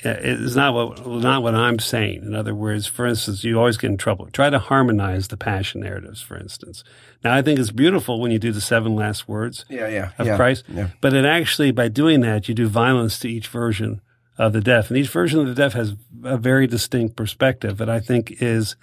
is 0.03 0.55
not 0.55 0.73
what 0.73 1.07
not 1.07 1.41
what 1.41 1.55
I'm 1.55 1.79
saying. 1.79 2.23
In 2.23 2.35
other 2.35 2.53
words, 2.53 2.85
for 2.87 3.05
instance, 3.05 3.43
you 3.43 3.57
always 3.57 3.77
get 3.77 3.91
in 3.91 3.97
trouble. 3.97 4.27
Try 4.27 4.49
to 4.49 4.59
harmonize 4.59 5.29
the 5.29 5.37
passion 5.37 5.81
narratives, 5.81 6.21
for 6.21 6.37
instance. 6.37 6.83
Now, 7.23 7.33
I 7.33 7.41
think 7.41 7.59
it's 7.59 7.71
beautiful 7.71 8.19
when 8.19 8.31
you 8.31 8.39
do 8.39 8.51
the 8.51 8.61
seven 8.61 8.95
last 8.95 9.27
words 9.27 9.65
yeah, 9.69 9.87
yeah, 9.87 10.11
of 10.17 10.27
yeah, 10.27 10.35
Christ, 10.35 10.65
yeah. 10.67 10.89
but 11.01 11.13
it 11.13 11.25
actually 11.25 11.71
by 11.71 11.87
doing 11.87 12.21
that 12.21 12.47
you 12.47 12.53
do 12.53 12.67
violence 12.67 13.17
to 13.19 13.29
each 13.29 13.47
version 13.47 14.01
of 14.37 14.53
the 14.53 14.61
death, 14.61 14.89
and 14.89 14.97
each 14.97 15.09
version 15.09 15.39
of 15.39 15.47
the 15.47 15.55
death 15.55 15.73
has 15.73 15.95
a 16.23 16.37
very 16.37 16.67
distinct 16.67 17.15
perspective 17.15 17.77
that 17.77 17.89
I 17.89 17.99
think 17.99 18.41
is 18.41 18.75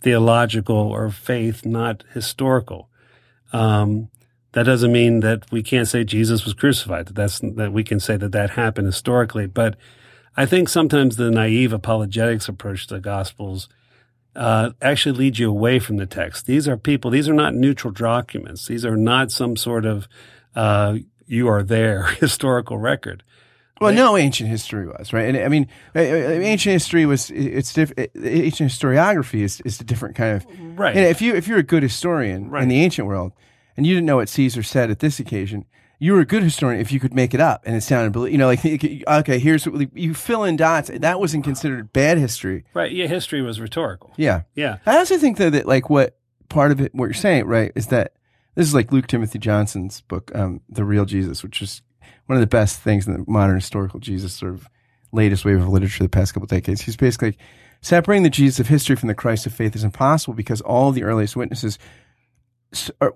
theological 0.00 0.76
or 0.76 1.10
faith, 1.10 1.66
not 1.66 2.04
historical. 2.14 2.88
Um, 3.52 4.08
that 4.52 4.64
doesn't 4.64 4.92
mean 4.92 5.20
that 5.20 5.50
we 5.52 5.62
can't 5.62 5.88
say 5.88 6.04
Jesus 6.04 6.44
was 6.44 6.54
crucified. 6.54 7.06
That 7.06 7.14
that's 7.14 7.40
that 7.40 7.72
we 7.72 7.84
can 7.84 8.00
say 8.00 8.16
that 8.16 8.32
that 8.32 8.50
happened 8.50 8.86
historically. 8.86 9.46
But 9.46 9.76
I 10.36 10.46
think 10.46 10.68
sometimes 10.68 11.16
the 11.16 11.30
naive 11.30 11.72
apologetics 11.72 12.48
approach 12.48 12.86
to 12.86 12.94
the 12.94 13.00
Gospels 13.00 13.68
uh, 14.36 14.70
actually 14.80 15.18
leads 15.18 15.38
you 15.38 15.50
away 15.50 15.78
from 15.78 15.96
the 15.96 16.06
text. 16.06 16.46
These 16.46 16.68
are 16.68 16.76
people. 16.76 17.10
These 17.10 17.28
are 17.28 17.34
not 17.34 17.54
neutral 17.54 17.92
documents. 17.92 18.66
These 18.66 18.84
are 18.84 18.96
not 18.96 19.32
some 19.32 19.56
sort 19.56 19.84
of 19.84 20.08
uh, 20.54 20.98
you 21.26 21.48
are 21.48 21.62
there 21.62 22.04
historical 22.20 22.78
record. 22.78 23.22
Well, 23.80 23.94
no 23.94 24.18
ancient 24.18 24.50
history 24.50 24.86
was 24.86 25.14
right, 25.14 25.34
and 25.34 25.38
I 25.38 25.48
mean, 25.48 25.66
ancient 25.94 26.74
history 26.74 27.06
was 27.06 27.30
it's 27.30 27.72
different. 27.72 28.10
Ancient 28.14 28.70
historiography 28.70 29.40
is 29.40 29.62
is 29.62 29.80
a 29.80 29.84
different 29.84 30.16
kind 30.16 30.36
of 30.36 30.46
right. 30.78 30.94
And 30.94 31.06
if 31.06 31.22
you 31.22 31.34
if 31.34 31.48
you're 31.48 31.58
a 31.58 31.62
good 31.62 31.82
historian 31.82 32.50
right. 32.50 32.62
in 32.62 32.68
the 32.68 32.82
ancient 32.82 33.08
world, 33.08 33.32
and 33.78 33.86
you 33.86 33.94
didn't 33.94 34.04
know 34.04 34.16
what 34.16 34.28
Caesar 34.28 34.62
said 34.62 34.90
at 34.90 34.98
this 34.98 35.18
occasion, 35.18 35.64
you 36.02 36.14
were 36.14 36.20
a 36.20 36.26
good 36.26 36.42
historian 36.42 36.80
if 36.80 36.90
you 36.90 36.98
could 36.98 37.14
make 37.14 37.34
it 37.34 37.40
up 37.40 37.62
and 37.66 37.76
it 37.76 37.82
sounded, 37.82 38.18
you 38.32 38.38
know, 38.38 38.46
like 38.46 38.64
okay, 39.08 39.38
here's 39.38 39.68
what 39.68 39.96
you 39.96 40.14
fill 40.14 40.42
in 40.42 40.56
dots. 40.56 40.90
That 40.92 41.20
wasn't 41.20 41.44
considered 41.44 41.92
bad 41.92 42.18
history, 42.18 42.64
right? 42.74 42.90
Yeah, 42.90 43.06
history 43.06 43.42
was 43.42 43.60
rhetorical. 43.60 44.10
Yeah, 44.16 44.42
yeah. 44.54 44.78
I 44.86 44.96
also 44.96 45.18
think 45.18 45.36
though 45.36 45.50
that 45.50 45.66
like 45.66 45.90
what 45.90 46.16
part 46.48 46.72
of 46.72 46.80
it, 46.80 46.94
what 46.94 47.04
you're 47.04 47.14
saying, 47.14 47.44
right, 47.44 47.70
is 47.74 47.88
that 47.88 48.14
this 48.54 48.66
is 48.66 48.74
like 48.74 48.90
Luke 48.90 49.06
Timothy 49.06 49.38
Johnson's 49.38 50.00
book, 50.00 50.32
um, 50.34 50.62
The 50.70 50.84
Real 50.84 51.04
Jesus, 51.04 51.42
which 51.42 51.62
is 51.62 51.82
one 52.26 52.36
of 52.36 52.40
the 52.40 52.46
best 52.46 52.80
things 52.80 53.06
in 53.06 53.12
the 53.12 53.24
modern 53.28 53.56
historical 53.56 54.00
Jesus 54.00 54.32
sort 54.32 54.54
of 54.54 54.68
latest 55.12 55.44
wave 55.44 55.60
of 55.60 55.68
literature 55.68 56.02
the 56.02 56.08
past 56.08 56.32
couple 56.32 56.46
decades. 56.46 56.80
He's 56.80 56.96
basically 56.96 57.36
separating 57.82 58.22
the 58.22 58.30
Jesus 58.30 58.58
of 58.58 58.68
history 58.68 58.96
from 58.96 59.08
the 59.08 59.14
Christ 59.14 59.46
of 59.46 59.52
faith 59.52 59.76
is 59.76 59.84
impossible 59.84 60.34
because 60.34 60.60
all 60.62 60.92
the 60.92 61.04
earliest 61.04 61.36
witnesses 61.36 61.78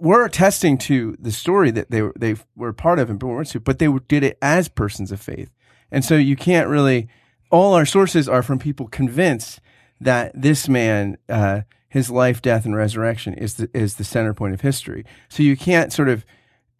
were 0.01 0.25
attesting 0.25 0.79
to 0.79 1.17
the 1.19 1.33
story 1.33 1.71
that 1.71 1.91
they 1.91 2.03
were, 2.03 2.13
they 2.17 2.37
were 2.57 2.73
part 2.73 2.99
of 2.99 3.09
and 3.09 3.19
born 3.19 3.45
to, 3.45 3.61
but 3.61 3.79
they 3.79 3.89
did 4.09 4.25
it 4.25 4.39
as 4.43 4.69
persons 4.69 5.13
of 5.13 5.21
faith. 5.21 5.51
And 5.91 6.05
so 6.05 6.17
you 6.17 6.37
can't 6.37 6.69
really, 6.69 7.09
all 7.51 7.75
our 7.75 7.87
sources 7.87 8.29
are 8.29 8.43
from 8.43 8.59
people 8.59 8.89
convinced 8.89 9.61
that 10.01 10.33
this 10.35 10.69
man, 10.69 11.19
uh, 11.29 11.63
his 11.89 12.11
life, 12.11 12.43
death, 12.43 12.65
and 12.65 12.75
resurrection 12.75 13.35
is 13.35 13.55
the, 13.55 13.71
is 13.73 13.95
the 13.95 14.05
center 14.05 14.35
point 14.35 14.55
of 14.55 14.61
history. 14.61 15.05
So 15.29 15.43
you 15.45 15.57
can't 15.57 15.93
sort 15.93 16.09
of, 16.09 16.25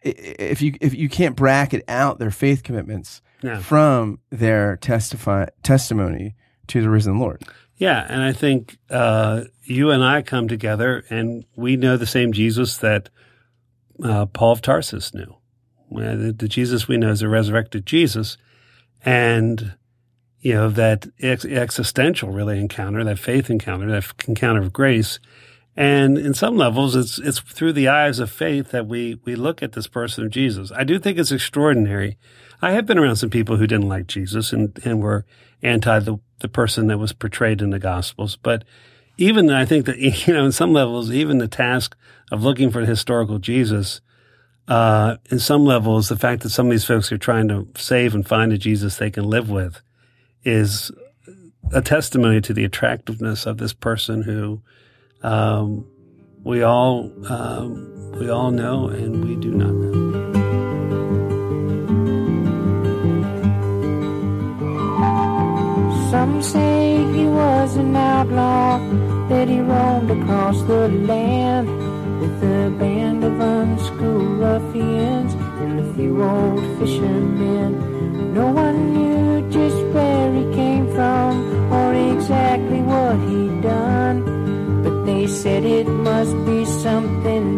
if 0.01 0.61
you 0.61 0.75
if 0.81 0.93
you 0.93 1.09
can't 1.09 1.35
bracket 1.35 1.83
out 1.87 2.19
their 2.19 2.29
faith 2.29 2.61
commitments 2.61 3.21
from 3.61 4.19
their 4.29 4.77
testify 4.77 5.47
testimony 5.63 6.35
to 6.67 6.81
the 6.81 6.89
risen 6.89 7.17
Lord. 7.17 7.43
Yeah, 7.77 8.05
and 8.07 8.21
I 8.21 8.31
think 8.31 8.77
uh, 8.89 9.43
you 9.63 9.91
and 9.91 10.03
I 10.03 10.21
come 10.21 10.47
together, 10.47 11.03
and 11.09 11.43
we 11.55 11.75
know 11.75 11.97
the 11.97 12.05
same 12.05 12.31
Jesus 12.31 12.77
that 12.77 13.09
uh, 14.03 14.25
Paul 14.27 14.53
of 14.53 14.61
Tarsus 14.61 15.13
knew. 15.13 15.35
The, 15.91 16.33
the, 16.37 16.47
Jesus 16.47 16.87
we 16.87 16.97
know 16.97 17.11
is 17.11 17.21
a 17.21 17.27
resurrected 17.27 17.85
Jesus, 17.85 18.37
and 19.03 19.75
you 20.39 20.53
know 20.53 20.69
that 20.69 21.07
ex- 21.19 21.45
existential 21.45 22.31
really 22.31 22.59
encounter, 22.59 23.03
that 23.03 23.19
faith 23.19 23.49
encounter, 23.49 23.87
that 23.91 24.05
encounter 24.27 24.61
of 24.61 24.73
grace 24.73 25.19
and 25.77 26.17
in 26.17 26.33
some 26.33 26.55
levels, 26.55 26.95
it's 26.95 27.19
it's 27.19 27.39
through 27.39 27.73
the 27.73 27.89
eyes 27.89 28.19
of 28.19 28.31
faith 28.31 28.71
that 28.71 28.87
we 28.87 29.19
we 29.25 29.35
look 29.35 29.61
at 29.61 29.73
this 29.73 29.87
person 29.87 30.23
of 30.23 30.31
Jesus. 30.31 30.71
I 30.71 30.85
do 30.85 30.99
think 30.99 31.17
it's 31.17 31.33
extraordinary. 31.33 32.17
I 32.61 32.71
have 32.71 32.85
been 32.85 32.97
around 32.97 33.17
some 33.17 33.29
people 33.29 33.57
who 33.57 33.67
didn't 33.67 33.89
like 33.89 34.07
Jesus 34.07 34.53
and 34.53 34.79
and 34.85 35.01
were 35.01 35.25
anti 35.65 35.99
the, 35.99 36.17
the 36.39 36.47
person 36.47 36.87
that 36.87 36.97
was 36.97 37.13
portrayed 37.13 37.61
in 37.61 37.71
the 37.71 37.79
Gospels. 37.79 38.37
But 38.41 38.63
even 39.17 39.49
I 39.49 39.65
think 39.65 39.85
that, 39.85 39.97
you 40.27 40.33
know, 40.33 40.45
in 40.45 40.51
some 40.51 40.73
levels, 40.73 41.11
even 41.11 41.37
the 41.39 41.47
task 41.47 41.95
of 42.31 42.43
looking 42.43 42.71
for 42.71 42.81
the 42.81 42.87
historical 42.87 43.39
Jesus, 43.39 44.01
uh, 44.67 45.17
in 45.29 45.39
some 45.39 45.65
levels, 45.65 46.09
the 46.09 46.17
fact 46.17 46.43
that 46.43 46.49
some 46.49 46.67
of 46.67 46.71
these 46.71 46.85
folks 46.85 47.11
are 47.11 47.17
trying 47.17 47.47
to 47.49 47.67
save 47.75 48.15
and 48.15 48.27
find 48.27 48.51
a 48.51 48.57
Jesus 48.57 48.97
they 48.97 49.11
can 49.11 49.25
live 49.25 49.49
with 49.49 49.81
is 50.43 50.91
a 51.71 51.81
testimony 51.81 52.41
to 52.41 52.53
the 52.53 52.63
attractiveness 52.63 53.45
of 53.45 53.57
this 53.57 53.73
person 53.73 54.23
who, 54.23 54.61
um, 55.23 55.87
we 56.43 56.61
all, 56.61 57.11
um, 57.27 58.11
we 58.19 58.29
all 58.29 58.51
know 58.51 58.87
and 58.87 59.25
we 59.25 59.35
do 59.35 59.51
not 59.51 59.73
know. 59.73 60.34
Some 66.15 66.41
say 66.41 67.03
he 67.13 67.25
was 67.25 67.75
an 67.75 67.93
outlaw, 67.93 68.79
that 69.27 69.49
he 69.49 69.59
roamed 69.59 70.09
across 70.09 70.61
the 70.61 70.87
land 71.11 71.67
with 72.21 72.37
a 72.41 72.69
band 72.79 73.21
of 73.25 73.37
unschooled 73.37 74.39
ruffians 74.39 75.33
and 75.61 75.73
a 75.81 75.93
few 75.93 76.23
old 76.23 76.63
fishermen. 76.79 78.33
No 78.33 78.47
one 78.47 78.77
knew 78.93 79.51
just 79.51 79.79
where 79.93 80.31
he 80.33 80.45
came 80.55 80.87
from 80.95 81.31
or 81.73 81.93
exactly 82.13 82.81
what 82.91 83.17
he'd 83.27 83.61
done, 83.61 84.17
but 84.83 84.95
they 85.05 85.27
said 85.27 85.65
it 85.65 85.87
must 85.89 86.33
be 86.45 86.63
something 86.63 87.54